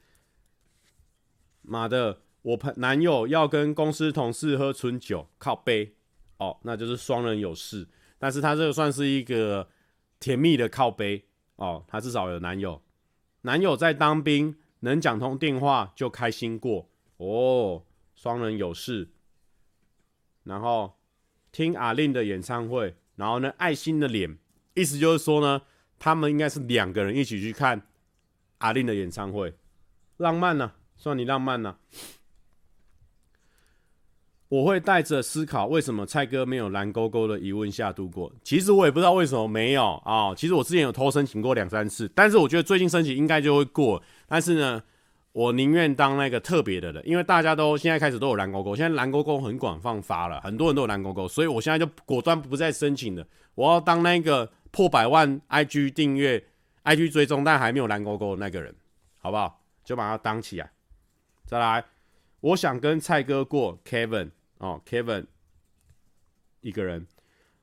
[1.63, 5.95] 妈的，我朋男友要跟公司同事喝春酒，靠杯，
[6.37, 7.87] 哦，那就是双人有事，
[8.19, 9.67] 但是他这个算是一个
[10.19, 12.79] 甜蜜的靠杯，哦，他至少有男友。
[13.41, 17.83] 男友在当兵，能讲通电话就开心过哦。
[18.13, 19.09] 双人有事，
[20.43, 20.93] 然后
[21.51, 24.37] 听阿令的演唱会，然后呢，爱心的脸，
[24.75, 25.63] 意思就是说呢，
[25.97, 27.87] 他们应该是两个人一起去看
[28.59, 29.55] 阿令的演唱会，
[30.17, 31.79] 浪漫呢、啊，算你浪漫呢、啊。
[34.51, 38.29] 我会带着思考为什么蔡哥没有蓝勾勾的疑问下度过。
[38.43, 44.03] 其实我也不知道为什么没有啊、其实我之前有偷申请过两三次，但是我觉得最近申请应该就会过。
[44.27, 44.83] 但是呢，
[45.31, 53.25] 我宁愿当那个特别的人，因为大家都现在开始都有蓝勾勾，现在蓝勾勾很广泛发了，很多人都有蓝勾勾，所以我现在就果断不再申请了。
[53.55, 56.43] 我要当那个破百万 IG 订阅、
[56.83, 58.75] IG 追踪但还没有蓝勾勾的那个人，
[59.19, 59.61] 好不好？
[59.85, 60.69] 就把它当起来。
[61.45, 61.85] 再来，
[62.41, 64.31] 我想跟蔡哥过 Kevin。
[64.61, 65.25] 哦，Kevin，
[66.59, 67.07] 一个人。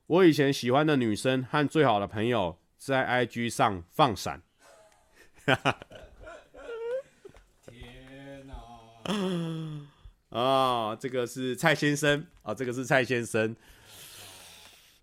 [0.08, 4.42] 我以前喜欢的女生和最好的朋友在 IG 上放闪。
[7.70, 8.54] 天哪！
[10.30, 10.40] 啊、
[10.90, 13.54] 哦，这个是蔡先生啊、哦，这个是蔡先生。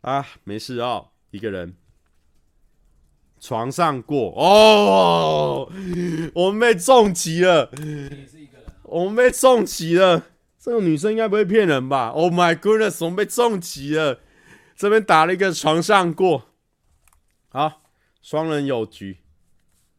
[0.01, 1.77] 啊，没事哦，一个人。
[3.39, 5.71] 床上过哦，
[6.33, 7.71] 我们被重击了。
[8.83, 10.25] 我们被重击了。
[10.65, 14.19] 这个女生应该不会骗人吧？Oh my goodness，我们被重击了。
[14.75, 16.49] 这边打了一个床上过，
[17.49, 17.83] 好，
[18.19, 19.19] 双人有局，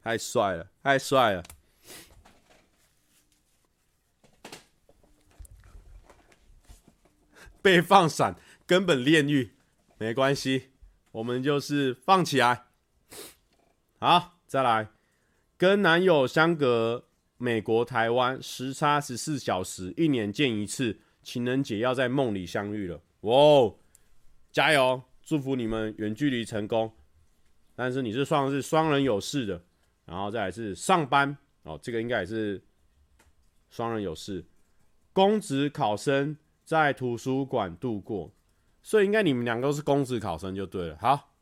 [0.02, 1.44] 太帅了，太帅了。
[7.62, 8.34] 被放闪，
[8.66, 9.52] 根本炼狱，
[9.98, 10.70] 没关系，
[11.12, 12.64] 我们就是放起来。
[14.00, 14.88] 好，再来，
[15.56, 17.05] 跟男友相隔
[17.38, 23.00] 美国、台湾时差十四小时，一年见一次，情人节要在梦里相遇了。
[23.20, 23.76] 哇哦，
[24.50, 26.92] 加油，祝福你们远距离成功。
[27.74, 29.62] 但是你是算是双人有事的，
[30.06, 32.62] 然后再来是上班哦，这个应该也是
[33.68, 34.44] 双人有事。
[35.12, 38.32] 公职考生在图书馆度过，
[38.82, 40.96] 所以应该你们两个都是公职考生就对了。
[40.98, 41.34] 好，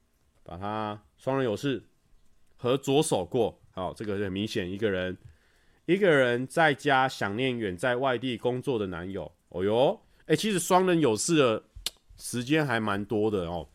[0.42, 1.84] 把它双人有事
[2.56, 5.16] 和左手过，好，这个很明显一个人，
[5.86, 9.30] 一个人在家想念远在外地工作的男友。
[9.50, 11.64] 哦哟，哎，其实双人有事的
[12.16, 13.68] 时间还蛮多的哦。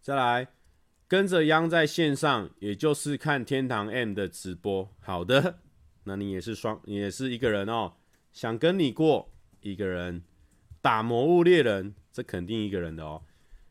[0.00, 0.48] 再来，
[1.08, 4.88] 跟着央在线上，也就是看天堂 M 的直播。
[5.00, 5.58] 好的，
[6.04, 7.94] 那你也是双，也是一个人哦。
[8.32, 10.22] 想跟你过一个人
[10.80, 13.22] 打魔物猎人，这肯定一个人的哦。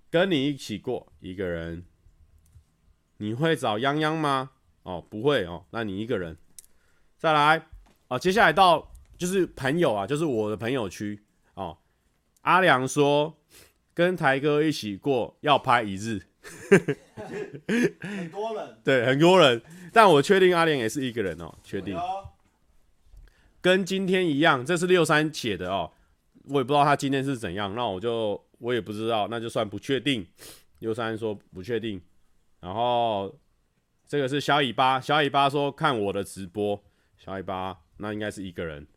[0.09, 1.85] 跟你一起过一个人，
[3.17, 4.51] 你会找泱泱吗？
[4.89, 5.63] 哦，不会哦。
[5.69, 6.35] 那你一个人。
[7.17, 7.63] 再来
[8.07, 11.21] 哦，接下来到就是朋友啊，就是我的朋友区
[11.53, 11.77] 哦。
[12.41, 13.37] 阿良说
[13.93, 16.19] 跟台哥一起过要拍一日，
[17.99, 19.61] 很多人， 对，很多人。
[19.93, 21.95] 但我确定阿良也是一个人哦，确定。
[23.61, 25.91] 跟今天一样，这是六三写的哦，
[26.45, 30.25] 我也不知道他今天是怎样，那我就我也不知道，那就算不确定。
[30.79, 32.01] 六三说不确定，
[32.61, 33.37] 然后
[34.09, 36.83] 这个是小尾巴，小尾巴说看我的直播，
[37.15, 38.87] 小尾巴那应该是一个人。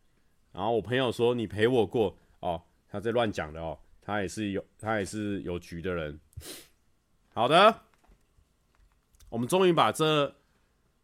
[0.52, 6.18] 然后我朋友说你陪我过哦，他在乱讲的哦，他也是有他也是有局的人。
[7.34, 7.82] 好的，
[9.28, 10.34] 我们终于把这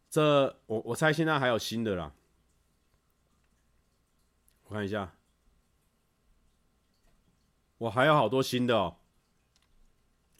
[0.09, 2.11] 这我我猜现在还有新的啦。
[4.63, 5.13] 我看一下，
[7.77, 8.95] 我还有好多新的哦。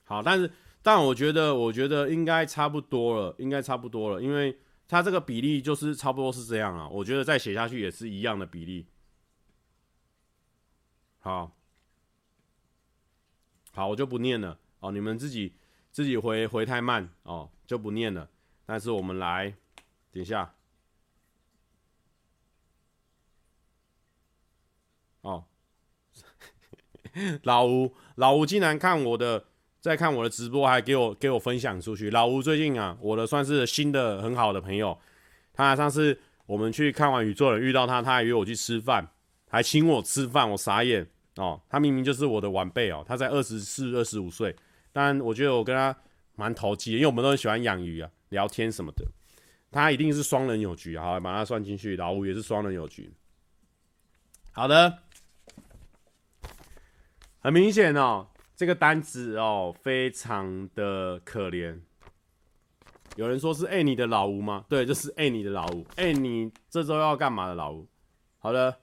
[0.05, 0.51] 好，但是
[0.81, 4.57] 但我觉得，我觉得应该差不多了，应该差不多了，因为
[4.87, 6.87] 它这个比例就是差不多是这样啊。
[6.87, 8.87] 我觉得再写下去也是一样的比例。
[11.19, 11.51] 好，
[13.73, 15.53] 好，我就不念了哦，你们自己
[15.91, 18.29] 自己回回太慢哦，就不念了。
[18.65, 19.53] 但是我们来，
[20.11, 20.55] 等一下。
[25.21, 25.43] 哦，
[27.43, 29.48] 老吴，老吴竟然看我的，
[29.81, 32.09] 在看我的直播，还给我给我分享出去。
[32.09, 34.97] 老吴最近啊，我的算是新的很好的朋友。
[35.53, 39.07] 他上次我们去看完宇宙人，遇到他，他还约我去吃饭，
[39.49, 41.61] 还请我吃饭，我傻眼哦。
[41.69, 44.53] 他明明就是我的晚辈哦，他才二十四、二十五岁，
[44.91, 45.95] 但我觉得我跟他
[46.35, 49.05] 蛮投机，因为我们都很喜欢养鱼啊，聊天什么的。
[49.71, 51.95] 他一定是双人有局，好，把他算进去。
[51.95, 53.13] 老吴也是双人有局。
[54.51, 54.99] 好的。
[57.41, 58.27] 很明显哦，
[58.59, 61.79] 这个单子哦，非常的可怜。
[63.15, 64.65] 有人说是爱你的老吴吗？
[64.67, 65.87] 对，就是爱你的老吴。
[65.95, 67.87] 哎，你这周要干嘛的老吴？
[68.37, 68.75] 好的，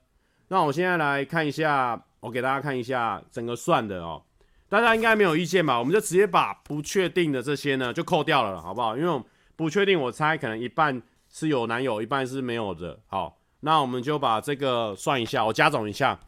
[0.49, 4.23] 那我现在来看一下，我给大家看一下整个算的哦。
[4.71, 5.79] 大家应该没有意见吧？
[5.79, 8.97] 我们就直接把不确定的这些呢就扣掉了，好不好？
[8.97, 9.23] 因为
[9.57, 12.99] 不确定，我猜可能一半是有男友，一半是没有的。
[13.09, 16.19] 好，那我们就把这个算一下，我加总一下。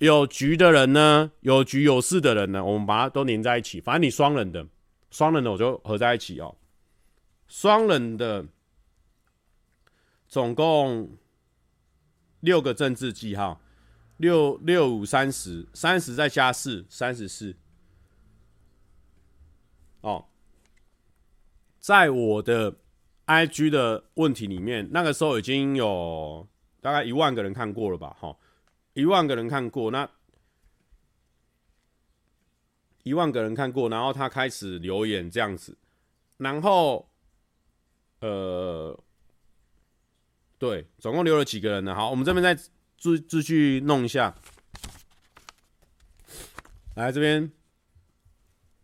[0.00, 3.82] 有局的人呢，有局有事的人呢，我们把它都连在一起。
[3.82, 4.66] 反正你双人的，
[5.10, 6.56] 双人的我就合在一起哦。
[7.46, 8.46] 双人的
[10.26, 11.18] 总共
[12.40, 13.60] 六个政治记号，
[14.16, 17.54] 六六五三十，三十再加四，三十四。
[20.00, 20.24] 哦，
[21.78, 22.74] 在我的
[23.26, 26.48] IG 的问题里面，那个时候已经有
[26.80, 28.16] 大概一万个人看过了吧？
[28.18, 28.34] 哈。
[28.92, 30.08] 一万个人看过，那
[33.02, 35.76] 一万个人看过，然后他开始留言这样子，
[36.36, 37.08] 然后，
[38.20, 38.98] 呃，
[40.58, 41.94] 对，总共留了几个人呢？
[41.94, 42.54] 好，我们这边再
[42.98, 44.34] 继继续弄一下，
[46.96, 47.50] 来这边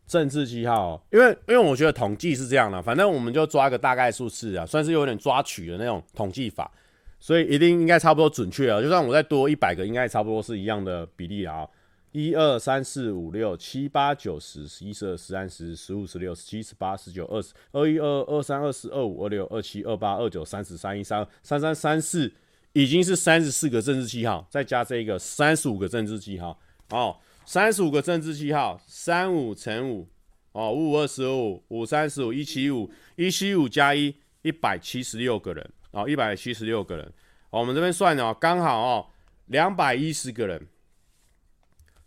[0.07, 6.73] 政治记号，因为因为我觉得统计是这样的，反正我们就抓个大概数字啊，算是有点抓取的那种统计法。
[7.19, 11.67] 所以一定应该差不多准确啊，就算我再多一百个，应该差不多是一样的比例啊。
[12.13, 22.33] 一二三四五六七八九十十一十二十三十十五十六十七十八十九二十二一二二三二四二五二六二七二八二九三十三一三二三三三四，
[22.73, 26.59] 已经是三十四个政治记号，再加这一个三十五个政治记号
[26.89, 30.09] 哦，三十五个政治记号，三五乘五
[30.53, 35.71] 哦，五五二十五，五三十五，一七五，一七五加一，一百七十六个人。
[35.91, 37.07] 哦，一百七十六个人，
[37.51, 39.11] 哦，我们这边算哦，刚好哦，
[39.47, 40.69] 两百一十个人，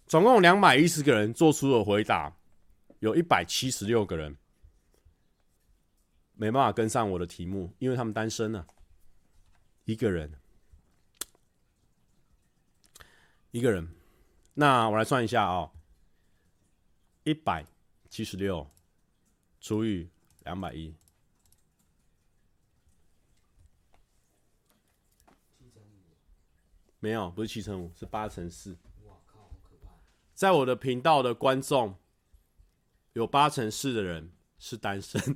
[0.06, 2.36] 总共两百一十个人做出了回答，
[3.00, 4.38] 有一百七十六个人
[6.34, 8.68] 没办法跟上我的题目，因为他们单身呢、啊。
[9.86, 10.32] 一个人，
[13.50, 13.90] 一个人。
[14.54, 15.72] 那我来算一下、哦，
[17.24, 17.66] 一百
[18.08, 18.70] 七十六
[19.60, 20.08] 除以
[20.44, 20.94] 两百一。
[27.00, 28.78] 没有，不是七乘五，是八乘四。
[30.34, 31.96] 在我的频道的观众，
[33.14, 35.22] 有八成四的人是单身。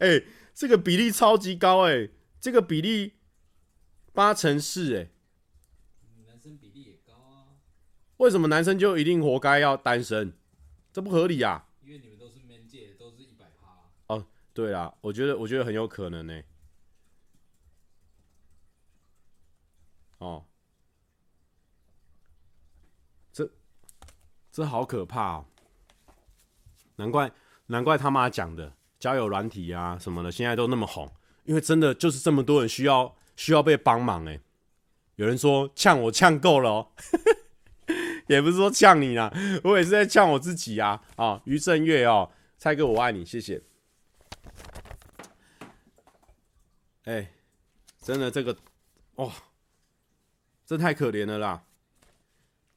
[0.00, 3.14] 哎、欸，这个比例超级高哎、欸，这个比例
[4.12, 5.10] 八成四哎。
[6.26, 7.60] 男生比例也高啊。
[8.16, 10.32] 为什么男生就一定活该要单身？
[10.92, 11.68] 这不合理啊。
[11.82, 13.90] 因为你们都是 man 界，都是一百趴。
[14.06, 16.42] 哦，对啦，我觉得我觉得很有可能呢、
[20.18, 20.44] 哦。
[23.32, 23.50] 这
[24.52, 25.46] 这好可怕哦！
[26.96, 27.32] 难怪
[27.66, 31.10] 难怪他妈讲的交友软体啊什么的，现在都那么红，
[31.44, 34.40] 因为真的就是这么多人需要需要被帮忙哎。
[35.16, 36.88] 有人说呛我呛够了哦，
[38.28, 39.32] 也不是说呛你啦，
[39.64, 41.40] 我也是在呛我自己啊啊！
[41.44, 43.62] 于正月哦，蔡哥我爱你，谢谢。
[47.04, 47.32] 哎，
[48.00, 48.56] 真的这个
[49.16, 49.32] 哇，
[50.66, 51.62] 这太可怜了啦！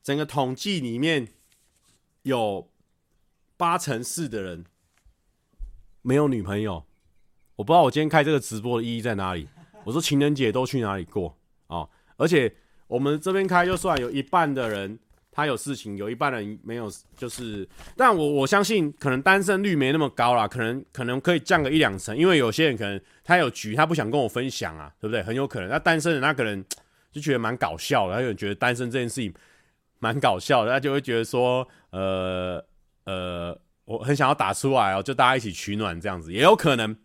[0.04, 1.30] 整个统计里面。
[2.24, 2.70] 有
[3.56, 4.66] 八成四的人
[6.02, 6.84] 没有女朋友，
[7.56, 9.48] 我不知道我今天开这个直播的意义在哪里。
[9.86, 11.30] 我说情人节都去哪里过
[11.68, 11.90] 啊、哦？
[12.18, 12.54] 而且
[12.88, 15.00] 我们这边开就算有一半的人
[15.32, 17.66] 他有事情，有一半人没有，就是，
[17.96, 25.24] 但我我相信可能单身率没那么高啦，可能可能可以降个一两成，因为有些人可能他有局，他不想跟我分享啊，对不对？
[25.24, 26.66] 很有可能，那单身的那个人
[27.18, 29.34] 就觉得蛮搞笑的，他有觉得单身这件事情。
[30.00, 32.64] 蛮搞笑的，他就会觉得说，呃
[33.06, 36.96] 呃，我很想要打出来哦，就大家一起取暖这样子，也有可能，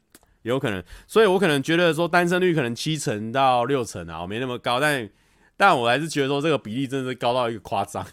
[0.43, 5.09] 有可能，所以我可能觉得说单身率可能七成到六成啊，没那么高，但
[5.57, 8.07] 但我还是觉得说这个比例真的是高到一个夸张。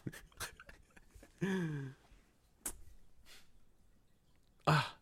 [4.64, 4.96] 啊，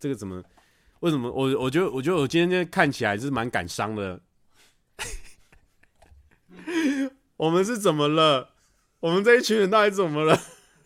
[0.00, 0.42] 这个怎么？
[0.98, 1.30] 为什么？
[1.30, 4.20] 我我觉得我觉得我今天看起来是蛮感伤的。
[7.36, 8.50] 我们是怎么了？
[9.00, 10.38] 我们这一群人到底怎么了？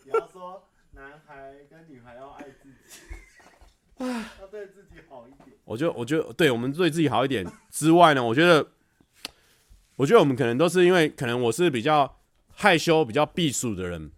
[0.05, 2.99] 你要说男孩跟女孩要爱自己，
[4.39, 5.57] 要对自己好一点。
[5.65, 8.67] 我觉得，我觉得，对我们对自己好一点之外呢，我觉得，
[9.95, 12.19] 我觉得我们可能都是因为，可能我是比较
[12.53, 14.11] 害羞、比较避暑的人，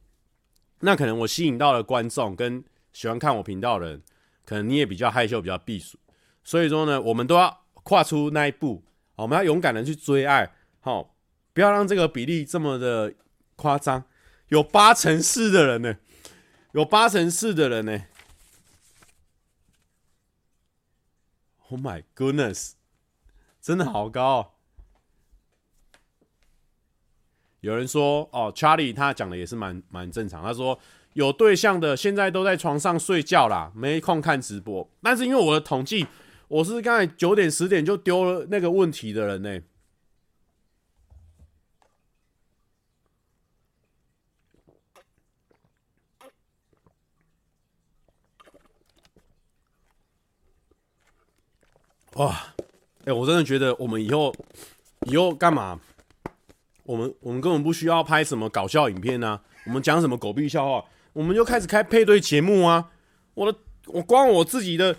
[0.82, 4.02] 那可能我吸引到了观众跟喜欢看我频道的人，
[4.44, 5.98] 可能你也比较害羞、比较避暑，
[6.44, 8.84] 所以说呢，我们都要跨出那一步，
[9.16, 10.52] 我们要勇敢的去追爱，
[10.82, 11.15] 好，
[11.56, 13.16] 不要让这个比例这么的。
[13.58, 14.04] 夸张，
[14.50, 15.96] 有八成四的人呢，
[16.74, 18.04] 有八成四的人呢。
[21.70, 22.74] Oh my goodness，
[23.62, 24.48] 真的好高哦。
[27.62, 30.44] 有人说哦，Charlie 他讲的也是蛮蛮正常。
[30.44, 30.78] 他说
[31.14, 34.92] 有对象的现在都在床上睡觉啦，没空看直播。
[35.02, 36.06] 但是因为我的统计，
[36.50, 39.62] 我是刚才九点十点就丢了那个问题的人呢。
[52.16, 52.54] 哇，
[53.06, 54.34] 哎、我真的觉得我们以后
[55.08, 55.80] 以后干嘛？
[56.84, 62.92] 我们我们根本不需要拍什么搞笑影片啊，我们讲什么狗屁笑话，我们就开始开配对节目啊！
[63.34, 63.58] 我的，
[63.88, 64.96] 我光我自己的。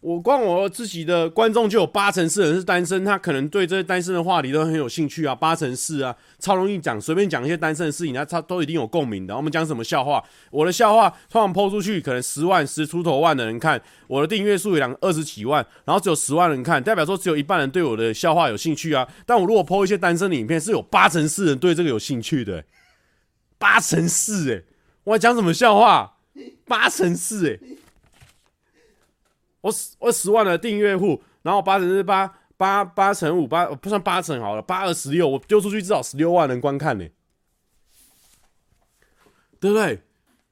[0.00, 9.36] 我光我自己的观众就有八成四人是单身，他可能对这些单身的话题都很有兴趣啊，八成四啊，超容易讲，随便讲一些单身的事情，他他都一定有共鸣的。
[9.36, 10.24] 我们讲什么笑话？
[10.50, 19.06] 我的笑话通常抛出去，可能十万十出头万的人看，我的订阅数有两二十几万，然后只有十万人看，代表说只有一半人对我的笑话有兴趣啊。
[19.26, 22.64] 但我如果抛一些单身的影片，是有八成四人对这个有兴趣的，
[23.58, 24.62] 八成四哎，
[25.04, 26.14] 我讲什么笑话？
[26.66, 27.58] 八成四哎。
[29.60, 37.06] 我十我十万的订阅户，然后八成是八八八乘五八，不算八成好了，八二十六，我丢出去至少十六万人观看呢，
[39.58, 40.02] 对不对？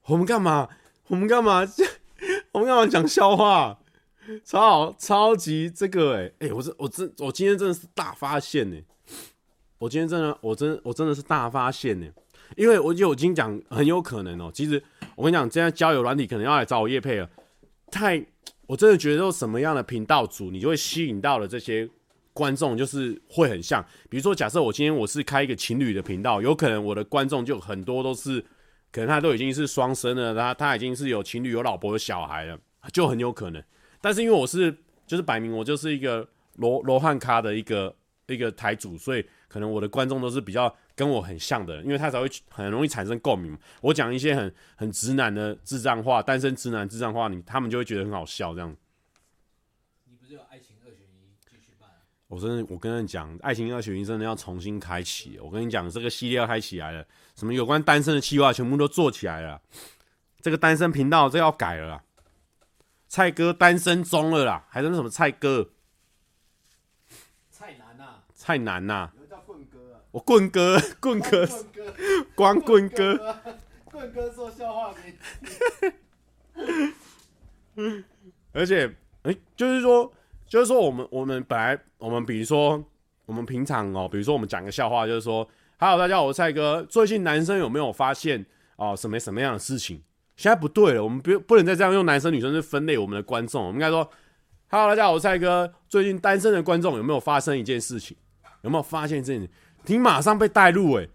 [0.07, 0.69] 我们干嘛？
[1.09, 1.67] 我们干嘛？
[2.53, 3.79] 我们干嘛讲笑话？
[4.45, 8.77] 超，超级这个哎哎，我这我这我今天真的是大发现呢！
[9.79, 12.07] 我今天真的我真我真的是大发现呢，
[12.57, 14.51] 因为我就已经讲很有可能哦。
[14.53, 14.83] 其实
[15.17, 17.31] 我跟你讲，现在交友软体可能要来找我业配了，
[17.91, 18.25] 太。
[18.69, 21.89] 我真的觉得，什么样的频道主，你就会吸引到了这些
[22.35, 23.83] 观众就是会很像。
[24.11, 28.45] 比如说，假设我今天我是开一个情侣的频道，有可能我的观众就很多都是，
[28.93, 32.59] 可能他都已经是双生了，他他已经是有情侣、有老婆、有小孩了，
[32.93, 33.63] 就很有可能。
[34.03, 37.97] 但是因为我是就是摆明我就是一个罗罗汉咖的一个
[38.27, 43.59] 一个台主，所以可能我的观众都是比较跟我很像的人，因为他才会很容易产生共鸣。
[43.81, 48.77] 我讲一些很很直男的智障话，单身直男智障话，你他们就会觉得很好笑这样。
[50.05, 51.89] 你不是有爱情二选一继续办？
[52.27, 55.39] 我真的，我跟你讲，爱情二选一真的要重新开启。
[55.41, 59.61] 我跟你讲，这个系列要开起来了，什么有关单身的计划全部都做起来了。
[60.41, 62.03] 这个单身频道这要改了啦。
[63.09, 65.71] 蔡哥单身中了啦，还是那什么蔡哥？
[67.51, 68.05] 蔡男呐？
[68.35, 69.11] 蔡男呐？
[70.19, 71.95] 棍哥 棍哥，棍哥，
[72.35, 73.37] 光棍哥。
[73.85, 74.95] 棍哥说笑话
[77.77, 78.05] 嗯，
[78.53, 78.87] 而且，
[79.23, 80.13] 哎、欸，就是说，
[80.47, 82.83] 就是说，我们我们本来我们比如说，
[83.27, 85.49] 我们平常哦，比如说我们讲个笑话，就是说
[85.79, 86.83] ，Hello，大家好，我是蔡哥。
[86.89, 88.45] 最近男生有没有发现
[88.77, 90.03] 哦什么什么样的事情？
[90.37, 93.63] 现在不对了，我们不不能再这样用男生女生去分类我们的观众。
[93.67, 94.09] 我们应该说
[94.69, 95.73] ，Hello，大家好，我是蔡哥。
[95.89, 98.17] 最近单身的观众有没有发生一件事情？
[98.63, 99.55] 有没有发现这件事情？
[99.87, 101.09] 你马上被带入诶，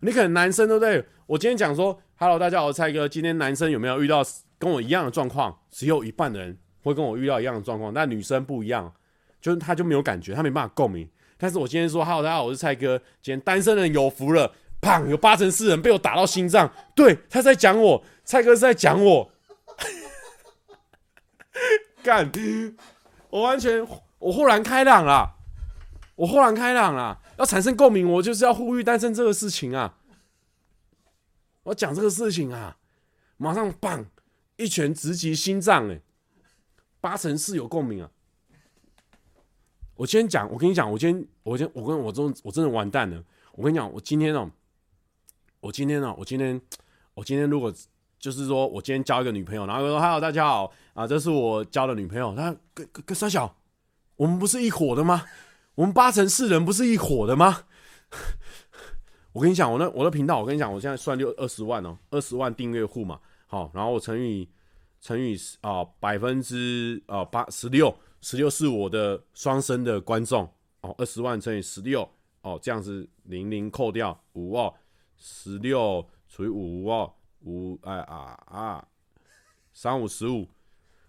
[0.00, 1.04] 你可能男生对不对？
[1.26, 3.08] 我今天讲说，Hello，大家好，我是蔡哥。
[3.08, 4.22] 今天男生有没有遇到
[4.58, 5.58] 跟我一样的状况？
[5.70, 8.92] 只有一半的人会跟我遇到一样的状况，但女生不一样，
[9.40, 11.08] 就是他就没有感觉，他没办法共鸣。
[11.36, 12.98] 但是我今天说，Hello，大家好，我是蔡哥。
[13.20, 14.52] 今天单身的人有福了。
[14.80, 15.08] 砰！
[15.08, 16.70] 有八成四人被我打到心脏。
[16.94, 19.30] 对，他在讲我，蔡哥是在讲我。
[22.04, 22.30] 干！
[23.30, 23.86] 我完全，
[24.18, 25.33] 我豁然开朗了。
[26.16, 27.20] 我豁然开朗了。
[27.38, 29.98] 要产生共鸣，我就是要呼吁单身这个事情啊。
[31.64, 32.76] 我讲这个事情啊，
[33.36, 34.06] 马上棒，
[34.56, 36.00] 一拳直击心脏哎！
[37.00, 38.10] 八成是有共鸣啊。
[39.96, 43.24] 我今天讲，我跟你讲，我今天，我今天，我跟我真，我真的完蛋了。
[43.52, 44.50] 我跟你讲，我今天哦。
[45.60, 46.60] 我今天哦、我今天，
[47.14, 47.72] 我今天如果
[48.18, 53.56] 就是说我今天交一个女朋友，然后说 “Hello，大家好啊，这是我交的女朋友，他跟跟跟三小，
[54.16, 55.24] 我们不是一伙的吗？
[55.74, 57.64] 我们八成四人不是一伙的吗？
[59.32, 64.48] 我跟你讲，我那我的频道，我跟你讲，我现在算六二十万哦、二十万订阅户嘛，好，然后我乘以
[65.00, 70.48] 乘以啊百分之啊八十六，十六是我的双生的观众
[70.82, 72.08] 哦，二十万乘以十六
[72.42, 74.72] 哦，这样子零零扣掉五哦。
[75.16, 77.12] 十六除以五哦，
[77.44, 78.86] 五哎啊啊，
[79.72, 80.46] 三五十五。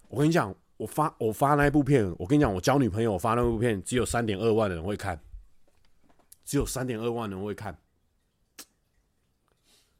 [0.07, 5.19] 我跟你讲，我发我发那一部片，我跟你讲，我交女朋友我发那部片，只有三点二万人会看，
[6.43, 7.79] 只有三点二万人会看，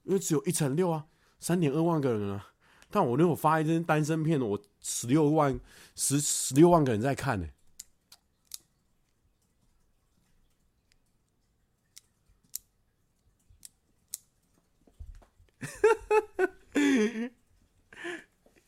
[0.03, 1.07] 因为只有一成六啊，
[1.39, 2.51] 三点二万个人啊。
[2.91, 5.59] 但我如果发一张单身片，我十六万
[5.95, 7.51] 十十六万个人在看呢、欸。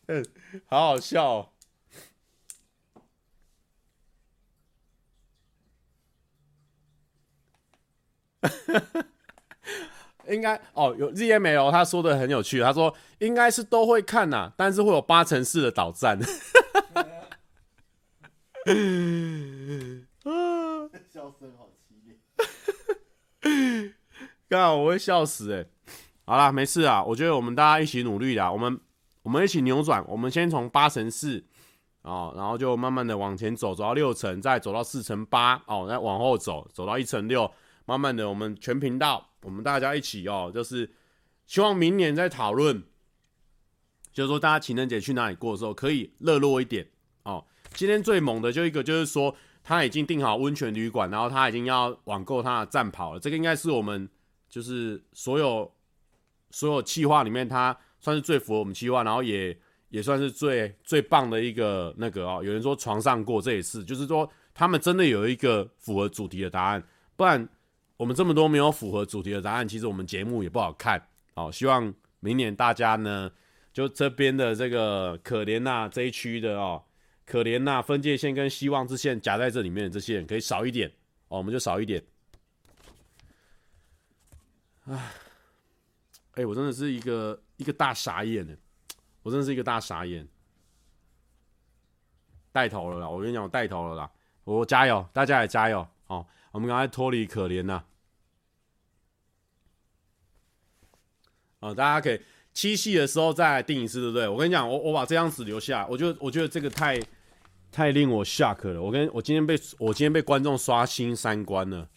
[0.08, 0.26] 嗯，
[0.68, 1.50] 好好笑哦。
[10.30, 16.20] 应该哦，有 ZML 他说的很有趣，他说应该是都会看呐、啊，但是会有八成四的倒赞。
[21.10, 22.20] 笑声好凄厉，
[24.50, 25.68] 刚好我会笑死哎、欸。
[26.26, 28.78] 好啦，没事啊，我觉得我们大家一起努力啦，我们
[29.24, 31.44] 我们一起扭转，我们先从八成四
[32.02, 37.50] 哦，然后就慢慢的往前走，走到六层，再走到四乘八哦，再往后走，走到一层六，
[37.88, 40.88] 慢慢的我们全频道，我们大家一起哦，就是
[41.48, 42.84] 希望明年再讨论，
[44.14, 46.88] 就是说大家情人节去哪里过的时候可以热络一点
[47.24, 47.44] 哦。
[47.74, 54.08] 今天最猛的就一个就是说他已经订好温泉旅馆，然后他已经要网购他的战袍了，这个应该是我们
[54.48, 55.72] 就是所有。
[56.50, 59.56] 所有企划里面，他算是最符合我们计划，然后也
[59.90, 62.42] 也算是最最棒的一个那个哦。
[62.42, 66.82] 有人说床上过，这一次，就是说他们真的有一个符合主题的答案，
[67.18, 67.48] 不然
[67.98, 71.10] 我们这么多没有符合主题的答案，其实我们节目也不好看。
[71.36, 73.32] 好，希望明年大家呢，
[73.74, 76.84] 就这边的这个可怜呐这一区的哦，
[77.26, 80.90] 可怜呐分界线跟希望之线夹在这里面的这些人可以少一点
[81.28, 82.04] 哦，我们就少一点。
[84.86, 85.12] 唉。
[86.36, 88.56] 哎、我真的是一个一个大傻眼呢！
[89.24, 90.28] 我真的是一个大傻眼，
[92.52, 93.10] 带头了啦！
[93.10, 94.12] 我跟你讲，我带头了啦！
[94.44, 95.88] 我加油，大家也加油！
[96.06, 97.84] 哦，我们赶快脱离可怜呐！
[101.60, 102.22] 啊、哦，大家可以
[102.54, 104.28] 七夕的时候再来订一次，对不对？
[104.28, 107.00] 我跟你讲，我我把这张纸留下，我觉得我觉得这个太
[107.72, 108.82] 太令我 shock 了！
[108.82, 111.90] 我跟我今天被我今天被观众刷新三观了，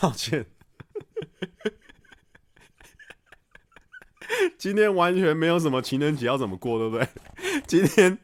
[0.00, 0.46] 抱歉，
[4.58, 7.08] 今天完全没有什么情人节要怎么过，对不对？
[7.66, 8.18] 今天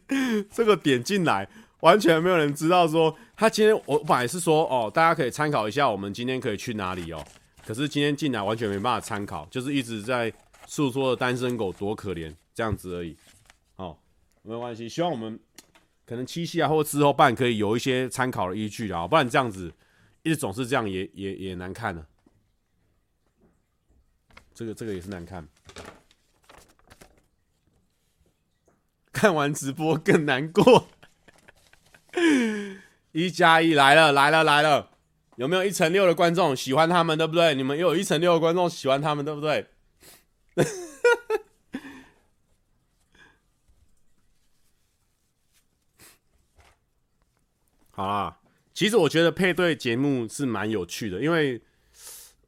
[0.50, 1.48] 这个点进来，
[1.82, 7.24] 完全没有人知道说他今天我本来是说哦，大家可以参考一下我们今天可以去哪里哦，
[7.66, 10.32] 可是今天进来完全没办法参考，就是一直在
[10.66, 13.16] 诉说的单身狗多可怜这样子而已。
[13.76, 13.96] 哦
[14.42, 15.38] 没有关系，希望我们
[16.06, 19.72] 可能七夕啊，或之后办可以有一些参考的依据啊，不然这样子
[20.22, 22.06] 一直总是这样也也也难看呢。
[24.54, 25.48] 这个这个也是难看，
[29.12, 30.86] 看完直播更难过。
[33.12, 34.90] 一加一来了来了来了，
[35.36, 37.54] 有没有一乘六的观众喜欢他们，对不对？
[37.54, 39.66] 你们又有一乘六的观众喜欢他们，对不对？
[47.94, 48.38] 好啦，
[48.72, 51.60] 其实我觉得配对节目是蛮有趣的，因为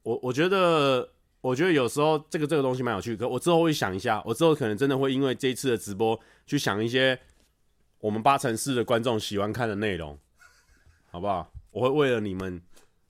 [0.03, 1.11] 我我觉得
[1.43, 3.19] 我觉得有时候这个这个东西蛮有趣的。
[3.19, 7.21] 可我之后会想一下，我之后可能真的会因为这一次的直播去想一些
[8.05, 10.19] 我们八成四的观众喜欢看的内容，
[11.11, 11.51] 好不好？
[11.71, 12.63] 我会为了你们，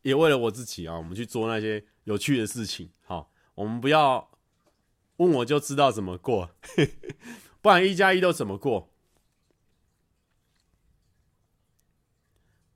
[0.03, 2.89] 也为了我自己啊，我们去做那些有趣的事情。
[3.05, 4.31] 好，我们不要
[5.17, 6.49] 问我就知道怎么过，
[7.61, 8.89] 不然一加一都怎么过？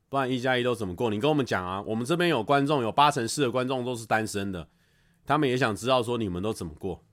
[0.09, 1.11] 不然一加一都怎么过？
[1.11, 1.81] 你跟我们讲啊！
[1.83, 4.69] 我们这边有观众，有八成四的观众都是单身的，
[5.25, 7.05] 他们也想知道说你们都怎么过。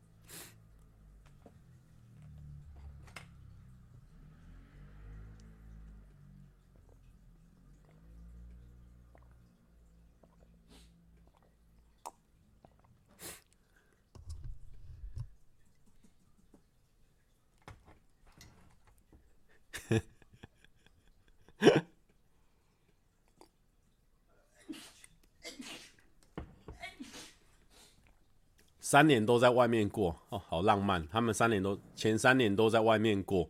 [28.96, 31.06] 三年都在外面过哦，好浪漫。
[31.10, 33.50] 他们三年都前三年都在外面过，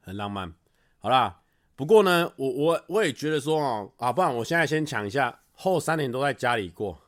[0.00, 0.50] 很浪漫。
[0.98, 1.42] 好啦，
[1.76, 6.98] 不过呢，我我我也觉得说哦，啊，不然我现在先抢一下，后三年都在家里过。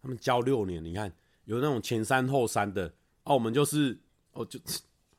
[0.00, 1.12] 他们交六年，你看
[1.44, 2.94] 有那种前三后三的，
[3.24, 4.00] 啊，我们就是
[4.32, 4.58] 哦就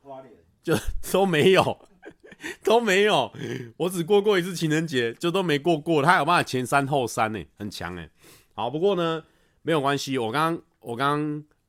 [0.60, 0.74] 就
[1.12, 1.88] 都没有
[2.64, 3.32] 都没有，
[3.76, 6.02] 我只过过一次情人节，就都没过过。
[6.02, 8.10] 他有办法前三后三呢，很强哎。
[8.54, 9.22] 好，不过呢。
[9.62, 11.20] 没有关系，我刚我刚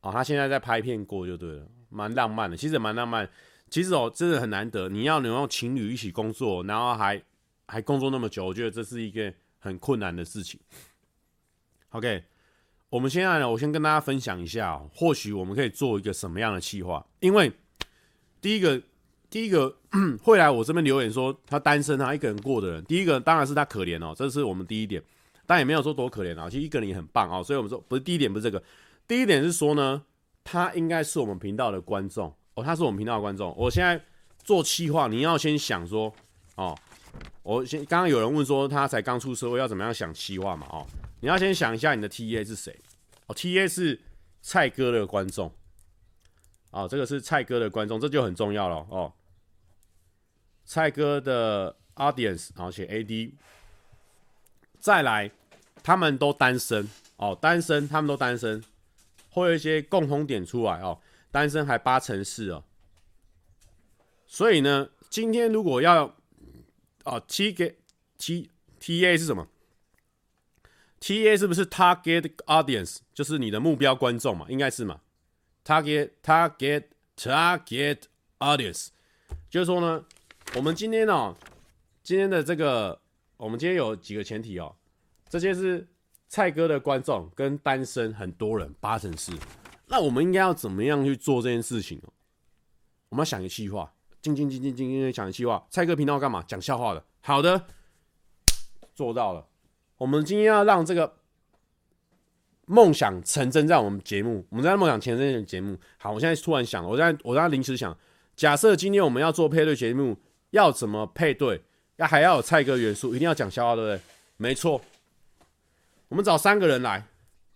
[0.02, 3.30] 哦，他现在在拍片过就对了，蛮浪漫的，其实蛮浪漫。
[3.70, 7.22] 其实哦，真的很难得，你要能让情侣一起工作，然后还
[7.68, 10.60] 还工作那么久，我觉得这是一个很困难的事情。
[11.92, 12.24] OK，
[12.90, 17.06] 我们现在呢，我先跟大家分享一下哦，或许我们可以做一个什么样的计划？
[17.20, 17.52] 因为
[18.42, 18.82] 第一个
[19.30, 19.74] 第一个
[20.22, 25.02] 会来我这边留言说他单身啊，一个人过的人，第一个当然是他可怜哦，这是我们第一点。
[25.52, 28.64] 但也没有说多可怜啊，其实一个人也很棒啊，所以我们说不是第一点，不是这个，
[29.06, 30.02] 第一点是说呢，
[30.46, 32.34] 他应该是我们频道的观众。
[32.54, 33.54] 哦，他是我们频道的观众。
[33.58, 34.02] 我现在
[34.46, 36.10] 做企划，你要先想说
[36.56, 36.74] 哦，
[37.44, 40.88] 我先刚刚有人问说他才刚出社会要怎么样想企划嘛哦，
[41.20, 42.74] 你要先想一下你的 TA 是谁。
[43.28, 44.00] 哦，TA 是
[44.42, 45.54] 蔡哥的观众。
[46.72, 49.12] 哦，这个是蔡哥的观众，这就很重要了哦，
[50.64, 53.34] 蔡哥的 audience 然后写 AD，
[54.80, 55.30] 再来。
[55.84, 56.88] 他们都单身
[57.18, 58.64] 哦，单身，他们都单身，
[59.30, 61.00] 会有一些共同点出来哦。
[61.32, 62.64] 单身还八成四哦，
[64.28, 66.14] 所以呢，今天如果要
[67.06, 67.78] 哦，T 给
[68.18, 68.50] T
[68.80, 69.48] T A 是什么
[71.00, 72.98] ？T A 是不是 Target Audience？
[73.14, 75.00] 就是你的目标观众嘛，应该是嘛
[75.64, 76.84] ？Target Target
[77.16, 78.00] Target
[78.40, 78.88] Audience，
[79.50, 80.04] 就是说呢，
[80.56, 81.38] 我们今天哦，
[82.04, 83.00] 今天的这个，
[83.38, 84.76] 我们今天有几个前提哦。
[85.32, 85.88] 这些是
[86.28, 89.32] 蔡哥的观众跟单身很多人八成是，
[89.88, 92.12] 那我们应该要怎么样去做这件事情哦？
[93.08, 93.90] 我们要想一个计划，
[94.22, 95.66] 静静静静静静想一个计划。
[95.70, 96.44] 蔡哥频道干嘛？
[96.46, 97.02] 讲笑话的。
[97.22, 97.66] 好的，
[98.94, 99.48] 做到了。
[99.98, 101.14] 我们今天要让这个
[102.66, 105.80] 梦想成真，在我们节目，我们在梦想成真的节目。
[105.98, 107.98] 好，我现在突然想了，我在我在临时想，
[108.36, 110.18] 假设今天我们要做配对节目，
[110.50, 111.64] 要怎么配对？
[111.96, 114.02] 要还要有蔡哥元素，一定要讲笑话，对不对？
[114.36, 114.82] 没错。
[116.12, 117.08] 我们找三个人来，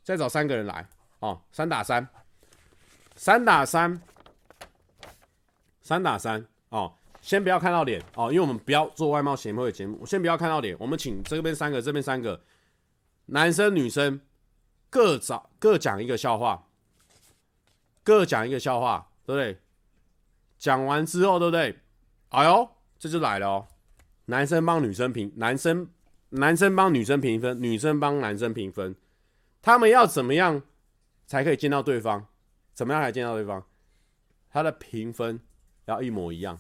[0.02, 0.88] 再找三个人来，
[1.20, 2.08] 哦，三打三，
[3.14, 4.02] 三打三，
[5.82, 12.42] 三打三，哦，先不要看到脸，哦，因为我们不要做外貌协会的节目，我先不要看到脸，我们请这边三个，这边三个，
[13.26, 14.22] 男生女生
[14.90, 16.70] 各找各讲一个笑话，
[18.06, 19.60] 各讲一个笑话，对不对？
[20.58, 21.78] 讲完之后，对不对？
[22.30, 23.68] 哎呦，这就来了哦。
[24.28, 25.90] 男生帮女生评，男生
[26.36, 28.96] 男生帮女生评分，女生帮男生评分。
[29.62, 30.62] 他们要怎么样
[31.26, 32.28] 才可以见到对方？
[32.74, 33.64] 怎么样才见到对方？
[34.50, 35.40] 他的评分
[35.86, 36.60] 要一模一样，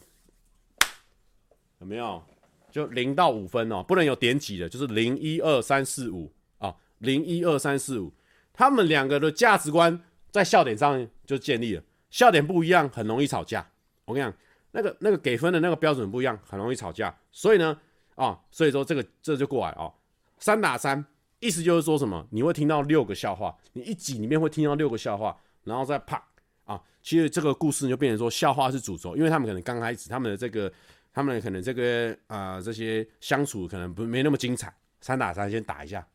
[1.79, 2.23] 有没有？
[2.71, 8.13] 就零到五分哦，不能有点几的，就是零一二三四五啊，零一二三四五。
[8.51, 13.65] 他们两个的价值观在笑点上就建立了，笑点不一样，很容易吵架。
[14.03, 14.37] 我跟你讲，
[14.71, 17.17] 那个那个给分的那个标准不一样，很容易吵架。
[17.31, 17.79] 所以呢，
[18.15, 19.93] 啊，所以说这个这就过来哦，
[20.39, 21.05] 三打三，
[21.39, 22.27] 意思就是说什么？
[22.31, 26.21] 你会听到六个笑话，你一集里面会听到六个笑话，然后再啪
[26.65, 30.71] 啊，其实这个故事就变成说笑话是主轴，因为他们可能刚开始他们的这个。
[31.17, 34.75] 他们可能这个啊、呃，这些相处可能不没那么精彩。
[34.99, 36.05] 三打三先打一下，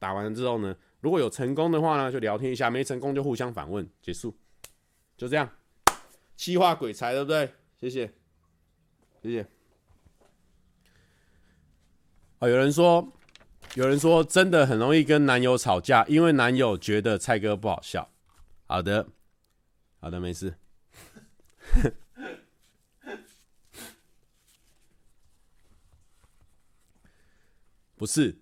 [0.00, 4.36] 打完之后呢，如果有成功的话呢，就聊天一下；没成功就互相反问，结束，
[5.16, 5.48] 就这样。
[6.34, 7.48] 气话鬼才，对不对？
[7.78, 8.12] 谢谢，
[9.22, 9.46] 谢谢。
[12.40, 13.06] 啊，有人说，
[13.74, 18.08] 有人说真的很容易跟男友吵架，因为男友觉得蔡哥不好笑。
[18.66, 19.06] 好的，
[20.00, 20.54] 好的，没事。
[27.94, 28.34] 不是，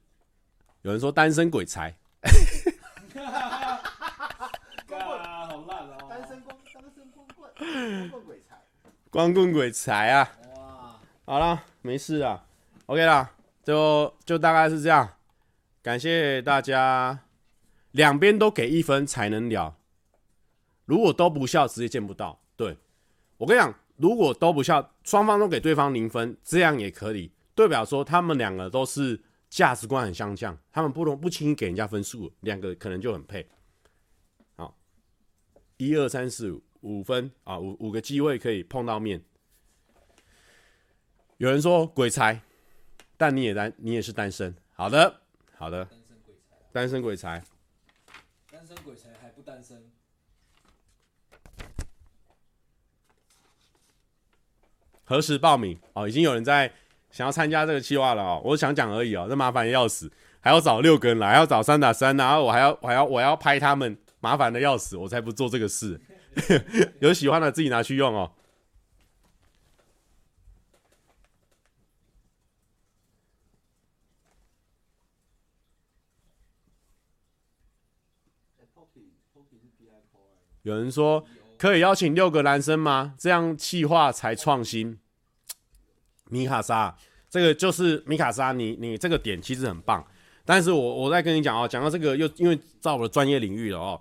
[0.83, 1.91] 有人说单身鬼才，
[3.12, 4.53] 哈哈哈
[4.87, 6.07] 光棍好烂哦！
[6.09, 8.62] 单身光单身光棍，光棍鬼才，
[9.11, 10.31] 光棍鬼才啊！
[10.55, 12.47] 哇，好了，没事啊
[12.87, 13.29] ，OK 啦，
[13.69, 15.07] 就就大概是这样，
[15.82, 17.27] 感谢大家，
[17.90, 19.77] 两边都给一分才能聊，
[20.86, 22.40] 如果都不笑，直接见不到。
[22.57, 22.78] 对，
[23.36, 29.23] 我跟你讲，如果都不笑，双方都给对方零分，这样也可以，代表说他们两个都是。
[29.51, 33.49] 价值观很相像，他们不容不轻易给人家分数，两个可能就很配。
[34.57, 34.77] 好，
[35.78, 39.24] 一二三四五五分啊，五五个机会可以碰到面。
[41.39, 42.43] 有人说鬼才，
[43.19, 44.55] 但你也单，你也是单身。
[44.73, 45.20] 好的，
[45.59, 45.85] 好的。
[45.85, 47.45] 单身鬼才，单身鬼才，
[48.51, 49.90] 单身鬼才还不单身。
[55.05, 55.78] 何时报名？
[55.93, 56.73] 哦，已经有人在。
[57.11, 65.99] 想要参加这个计划了哦，我想讲而已哦，这麻烦的要死，还要找六个人来，还要找三打三，然后我还要，我还要，我要拍他们，麻烦的要死，我才不做这个事。
[67.01, 68.31] 有喜欢的自己拿去用哦。
[80.69, 81.24] 有人说
[81.57, 83.15] 可以邀请六个男生吗？
[83.19, 84.99] 这样计划才创新。
[86.31, 86.95] 米卡莎，
[87.31, 90.07] 这个就是米卡莎，你你这个点其实很棒，
[90.45, 93.99] 但是我我再跟你讲哦，讲到这个又因为到我的专业领域了哦，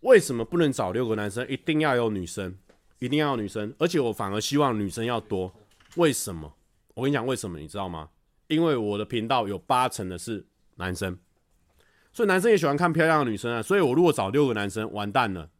[0.00, 1.44] 为什么不能找六个男生？
[1.48, 2.56] 一定要有女生，
[3.00, 5.52] 一定要有女生，而且我反而希望女生要多，
[5.96, 6.54] 为什么？
[6.94, 8.08] 我跟你讲为什么，你知道吗？
[8.46, 10.46] 因为我的频道有八成的是
[10.76, 11.18] 男生，
[12.12, 15.50] 所以男生也喜欢看漂亮的女生啊，所以我如果找六个男生，完蛋了，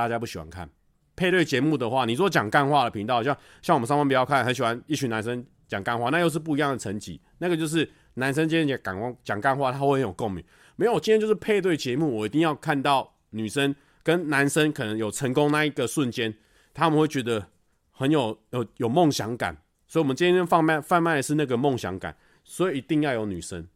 [0.00, 0.68] 大家不喜欢看。
[1.16, 7.20] 配对节目的话，你说讲干话的频道，像像我们上班不要看，很喜欢一群男生讲干话，那又是不一样的层级。
[7.38, 10.42] 那个就是男生今天讲干讲干话，他会很有共鸣。
[10.76, 16.34] 没有，今天就是配对节目，我一定要看到女生跟男生可能有成功那一个瞬间，
[16.72, 17.48] 他们会觉得
[17.90, 19.54] 很有有有梦想感。
[19.86, 23.66] 所以，我们今天放卖贩卖的是那个梦想感，所以一定要有女生。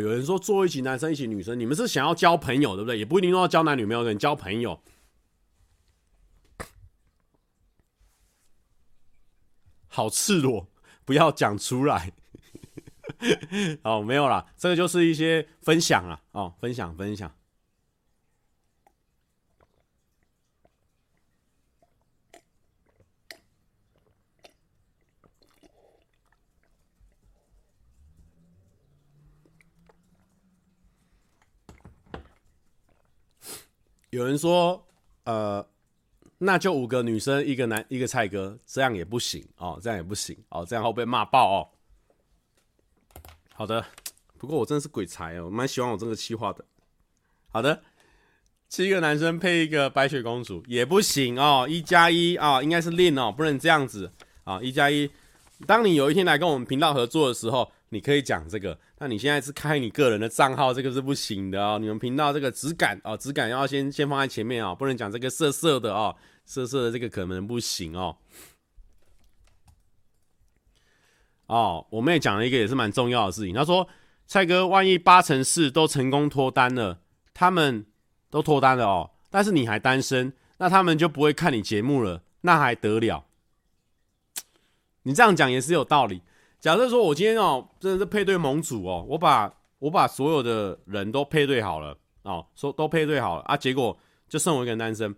[0.00, 2.98] 有人说做一起男生一起女生，你们是想要交朋友对不对？
[2.98, 4.80] 也不一定说要交男女朋友，跟交朋友。
[9.88, 10.68] 好赤裸，
[11.04, 12.12] 不要讲出来。
[13.84, 17.32] 哦，没有啦，这个就是一些分享啊，哦，分享分享。
[34.14, 34.86] 有人说，
[35.24, 35.66] 呃，
[36.38, 41.68] 那就五个女生，一个男，一个蔡哥，这样也不行哦，这样也不行哦，这样会被骂爆哦。
[43.54, 43.84] 好的，
[44.38, 46.64] 不过我真的是鬼才哦，我蛮喜欢我这个企划的。
[47.50, 47.82] 好的，
[48.68, 54.12] 七个男生配一个白雪公主也不行哦，一加一啊，应该是另哦，不能这样子
[54.44, 55.10] 啊，一加一。
[55.66, 57.72] 当你有一天来跟我们频道合作的时候。
[57.94, 61.78] 你可以讲这个，那你现在是开你个人的账号，这个是不行的哦。
[61.78, 68.16] 你们频道这个质感哦，质感要先先放在前面哦，不能讲这个色色的哦，色色的这个可能不行哦。
[71.46, 73.88] 哦，我妹讲了一个也是蛮重要的事情，她说
[74.26, 76.98] ：“蔡哥，万一八成四都成功脱单了，
[77.32, 77.86] 他们
[78.28, 83.26] 都脱单了哦，但是你还单身，那他们就不会看你节目了，那还得了？
[85.04, 86.22] 你这样讲也是有道理。
[86.64, 93.94] 假设说我今天哦，真的是配对盟主哦，我把我把所有的人都配对好了哦，说都配对好了啊，结果
[94.26, 95.14] 就剩我一个人单身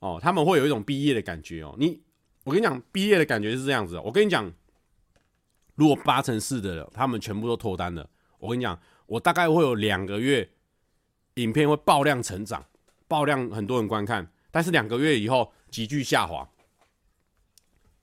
[0.00, 1.76] 哦，他们会有一种毕业的感觉哦。
[1.78, 2.02] 你，
[2.42, 4.52] 我跟你讲，毕业的感觉是这样子，我跟你讲。”
[5.76, 8.10] 如果八成四的他们全部都脱单了，
[8.40, 8.76] 我跟你讲，
[9.06, 10.50] 我大概会有两个月，
[11.34, 12.66] 影片会爆量成长，
[13.06, 16.50] 爆量很多人观看，但是两个月以后急剧下滑。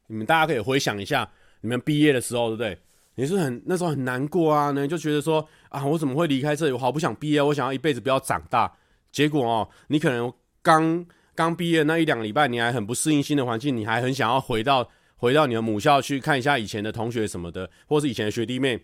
[0.08, 1.30] 你们大家可以回想一下，
[1.66, 2.78] 你们毕业的时候，对不对？
[3.16, 6.72] 你是很那时候很难过啊，呢就觉得说啊，我怎么会离开这里？
[6.72, 8.72] 我好不想毕业，我想要一辈子不要长大。
[9.12, 10.32] 结果哦，你可能
[10.62, 14.90] 刚刚毕业那一两个礼拜，你还很不适应新的环境，你还很想要回到。
[15.18, 18.84] 回到你的母校去看一下以前的同学什么的，或是以前的学弟妹。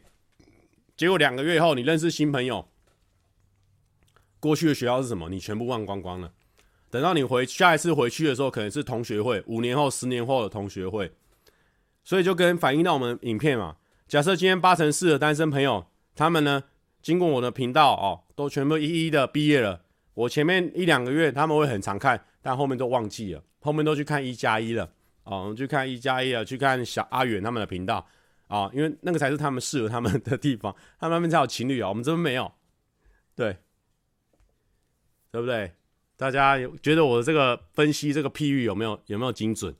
[0.95, 2.66] 结果两个月后，你认识新朋友，
[4.40, 5.30] 过去的学校是什么？
[5.30, 6.32] 你全部忘光光了。
[6.90, 11.12] 等到你回下一次回去的时候，可能是同学会，五年后、十年后的同学会。
[12.03, 13.78] 所以就跟反映到我们影片嘛。
[14.07, 16.64] 假设今天八成四的单身朋友，他们呢，
[17.02, 19.82] 经过我的频道哦，都全部一一的毕业了。
[20.14, 24.84] 我前面一两个月他们会很常看，但后面都忘记了，后面都去看一加一了。
[25.23, 28.06] 哦，我们去看一加一啊，去看小阿远他们的频道
[28.48, 32.52] 啊，因为那个才是他们适合他们的地方，他们那边才有情侣啊，我们这边没有，
[33.36, 33.56] 对，
[35.32, 35.72] 对不对？
[36.18, 39.73] 大家有觉得我这个分析这个譬喻有没有有没有精准？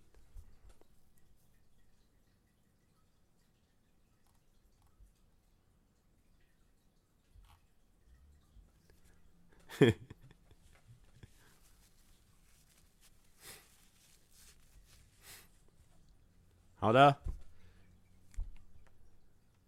[16.76, 17.16] 好的，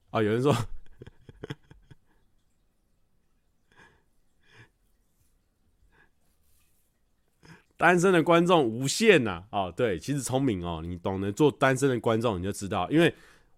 [0.10, 0.52] 哦，有人说，
[7.78, 13.14] 单身的观众无限呐、啊，哦，对，其实聪明哦，你懂得做单身的观众，你就知道，因为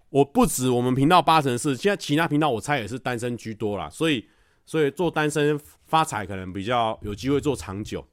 [0.09, 4.27] 我不止我们频道八成是，现在其他频道我猜也是单身居多啦，所以，
[4.65, 8.05] 所以做单身发财可能比较有机会做长久。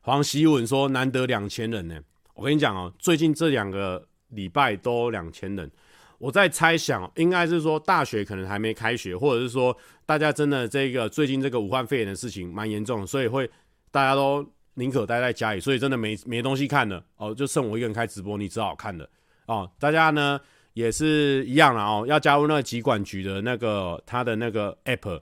[0.00, 2.00] 黄希文说，难得两千人呢。
[2.34, 5.70] 我跟你讲哦，最近这两个礼拜都两千人，
[6.16, 13.50] 我在猜想，应该是说大学可能还没开学，或者是说大家真的这个最近这个武汉肺炎的事情蛮严重，所以会
[13.90, 14.44] 大家都
[14.74, 19.06] 宁可待在家里，所以真的没没东西看了哦，就剩我一个人开直播，你只好看了
[19.44, 19.70] 哦。
[19.78, 20.40] 大家呢
[20.72, 25.20] 也是一样了哦，要加入那个疾管局的那个他的那个 app，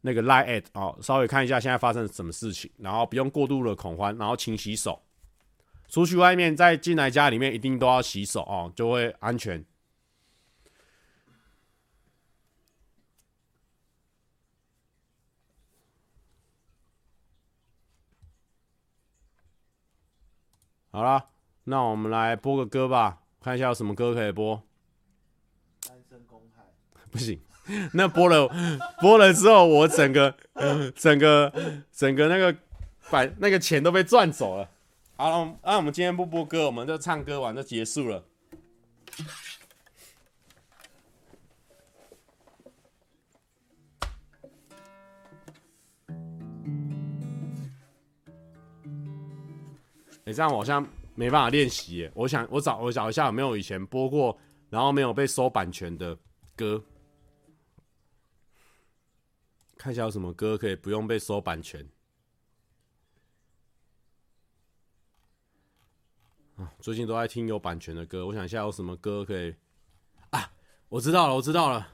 [0.00, 5.00] 那个 line at 哦，稍微看一下现在发生什么事情，然后不用过度的恐慌，然后勤洗手。
[5.88, 9.64] 出去外面再进来家里面，一定都要洗手哦，就会安全。
[20.90, 21.30] 好了，
[21.64, 24.62] 那我们来播个歌吧，看一下有什么歌可以播。
[27.12, 27.38] 不行，
[27.92, 28.48] 那播了
[29.00, 30.34] 播了之后，我整个
[30.96, 31.52] 整个
[31.92, 32.56] 整个那个
[33.10, 34.68] 把那个钱都被赚走了。
[35.16, 38.24] 好了，那、我们今天不播歌，我们就唱歌完就结束了。
[50.24, 52.10] 哎、这样我好像没办法练习耶。
[52.14, 54.36] 我想，我找我找一下有没有以前播过，
[54.70, 56.16] 然后没有被收版权的
[56.56, 56.82] 歌，
[59.82, 61.84] 看一下有什么歌可以不用被收版权。
[66.78, 69.52] 最近都在听有版权的歌，我想一下有什么歌可以
[70.30, 70.52] 啊？
[70.88, 71.88] 我知道了，我知道了。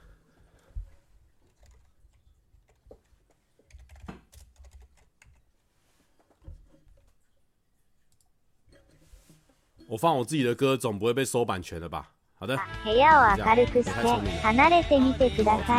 [9.87, 12.13] 我放我自己的歌，总不会被收版权的吧？
[12.35, 12.55] 好的。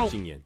[0.10, 0.42] 禁言。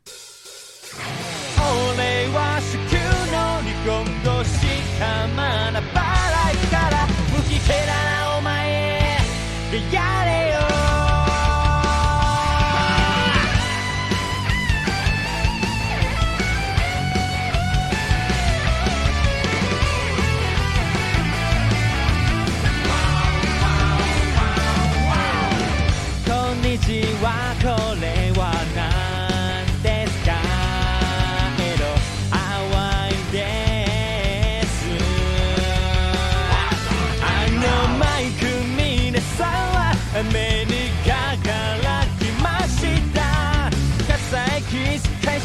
[1.73, 2.97] 俺は地球
[3.33, 4.57] のに今度し
[4.99, 9.17] かまなバラいから無機嫌なお前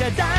[0.08, 0.37] 好き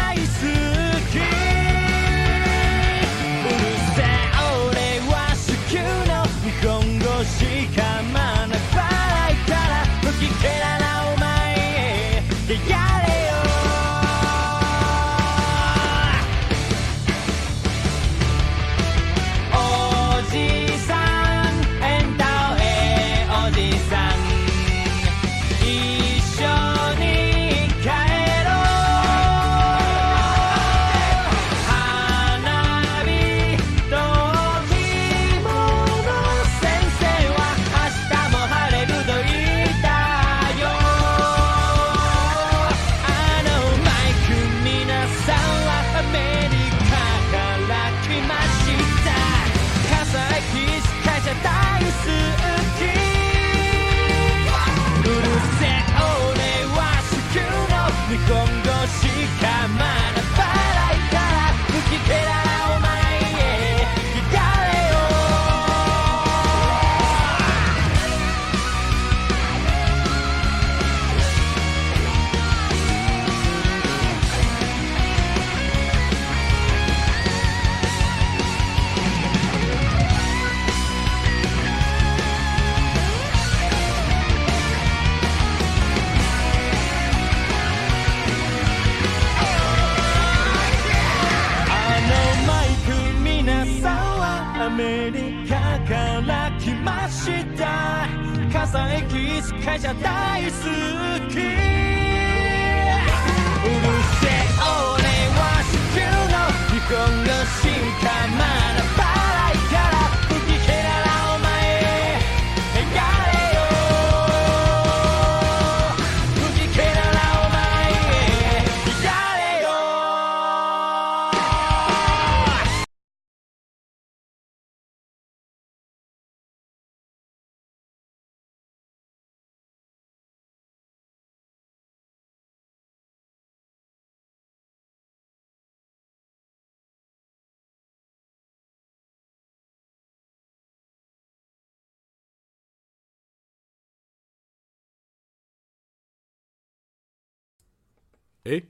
[148.43, 148.61] 哎、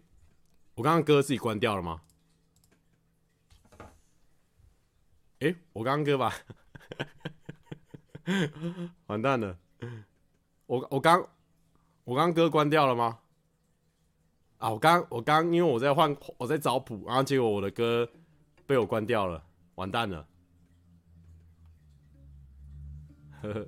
[0.76, 2.02] 我刚刚歌自己关掉了吗？
[5.40, 6.34] 哎、我刚刚歌吧，
[9.08, 9.58] 完蛋了，
[10.66, 11.30] 我我刚
[12.04, 13.20] 我刚歌关掉了吗？
[14.58, 18.12] 啊，我刚我刚因为我在换我在找谱，然后结果我的歌
[18.66, 20.28] 被我关掉了，完蛋了，
[23.42, 23.68] 呵呵。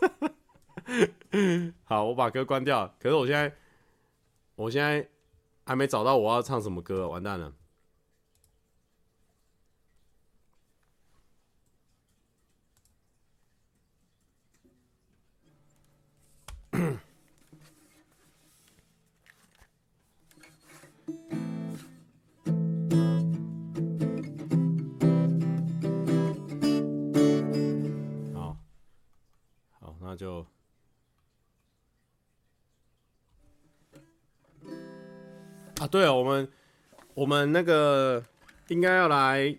[1.84, 2.94] 好，我把歌关掉。
[2.98, 3.54] 可是我现在，
[4.56, 5.08] 我现在
[5.64, 7.52] 还没找到我要唱什么歌，完蛋了。
[30.10, 30.44] 那就。
[35.78, 36.48] 啊，对了，我们
[37.14, 38.20] 我们那个
[38.66, 39.56] 应该要来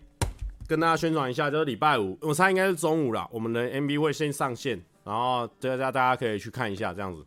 [0.68, 7.26] 跟大家宣传一下，就是礼拜五，我猜应该是中午了，我们的 MV 会先上线，然后大家大家可以去看一下，这样子。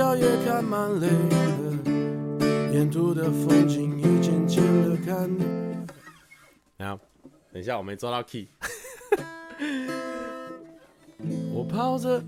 [0.00, 1.12] 脚也看满累了，
[2.72, 5.30] 沿途的风景也渐渐的看。
[6.78, 6.98] 然后，
[7.52, 8.48] 等一下，我没抓到 key。
[11.52, 12.22] 我跑着，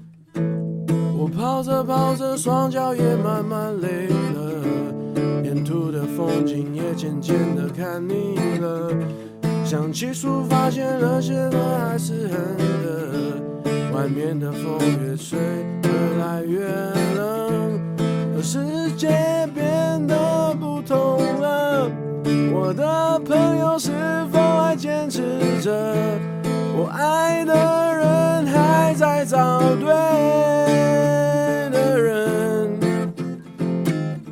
[1.16, 4.62] 我跑着跑着，双脚也慢慢累了，
[5.42, 8.92] 沿途的风景也渐渐的看腻了。
[9.64, 12.38] 想起初，发现热血的还是很
[12.84, 13.08] 热。
[13.94, 15.88] 外面的风越吹越
[16.18, 17.31] 来越冷，而
[18.42, 19.08] 世界
[19.54, 21.88] 变得不同了。
[22.52, 23.92] 我的朋友是
[24.32, 25.22] 否还坚持
[25.62, 25.70] 着？
[26.76, 29.86] 我爱的人还在找对
[31.70, 32.80] 的人。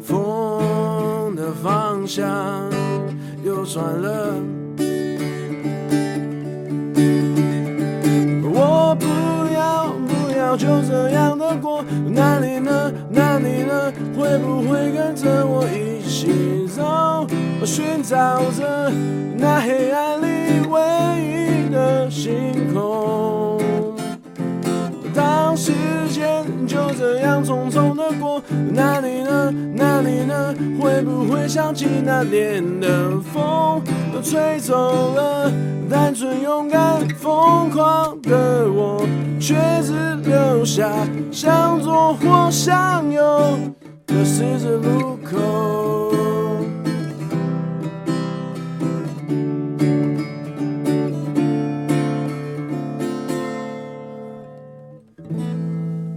[0.03, 2.29] 风的方向
[3.45, 4.35] 又转了。
[8.53, 9.07] 我不
[9.55, 12.93] 要不要就这样的过，那你呢？
[13.13, 13.93] 那你呢？
[14.17, 17.27] 会不会跟着我一起走，
[17.61, 18.89] 我寻找着
[19.37, 20.81] 那黑暗里唯
[21.21, 23.61] 一的星空？
[25.13, 25.73] 当时
[26.71, 28.41] 就这样匆匆的过，
[28.73, 29.53] 那你呢？
[29.75, 30.55] 那你呢？
[30.81, 33.83] 会不会想起那年的风，
[34.15, 35.51] 都吹走了
[35.91, 39.05] 单纯勇敢疯狂的我，
[39.41, 40.89] 却只留下
[41.33, 43.59] 向左或向右
[44.07, 46.13] 的十字路口。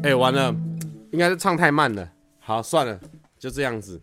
[0.04, 0.54] 哎、欸，完了，
[1.14, 2.12] 应该是唱太慢了。
[2.42, 3.00] 好，算了，
[3.40, 4.02] 就这样子。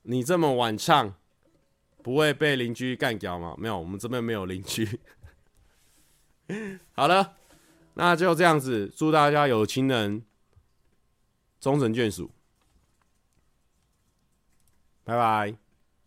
[0.00, 1.14] 你这么晚唱，
[2.02, 3.54] 不会被邻居干掉吗？
[3.58, 4.98] 没有，我们这边没有邻居。
[6.96, 7.36] 好了，
[7.92, 8.90] 那就这样子。
[8.96, 10.24] 祝大家有情人
[11.60, 12.30] 终成眷属。
[15.04, 15.54] 拜拜。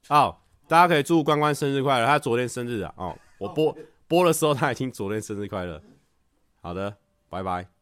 [0.09, 2.07] 哦，大家可以祝关关生日快乐。
[2.07, 2.91] 他昨天生日啊。
[2.97, 3.77] 哦，我播
[4.07, 5.79] 播的时候他已经昨天生日快乐。
[6.67, 6.97] 好的，
[7.29, 7.76] 拜拜。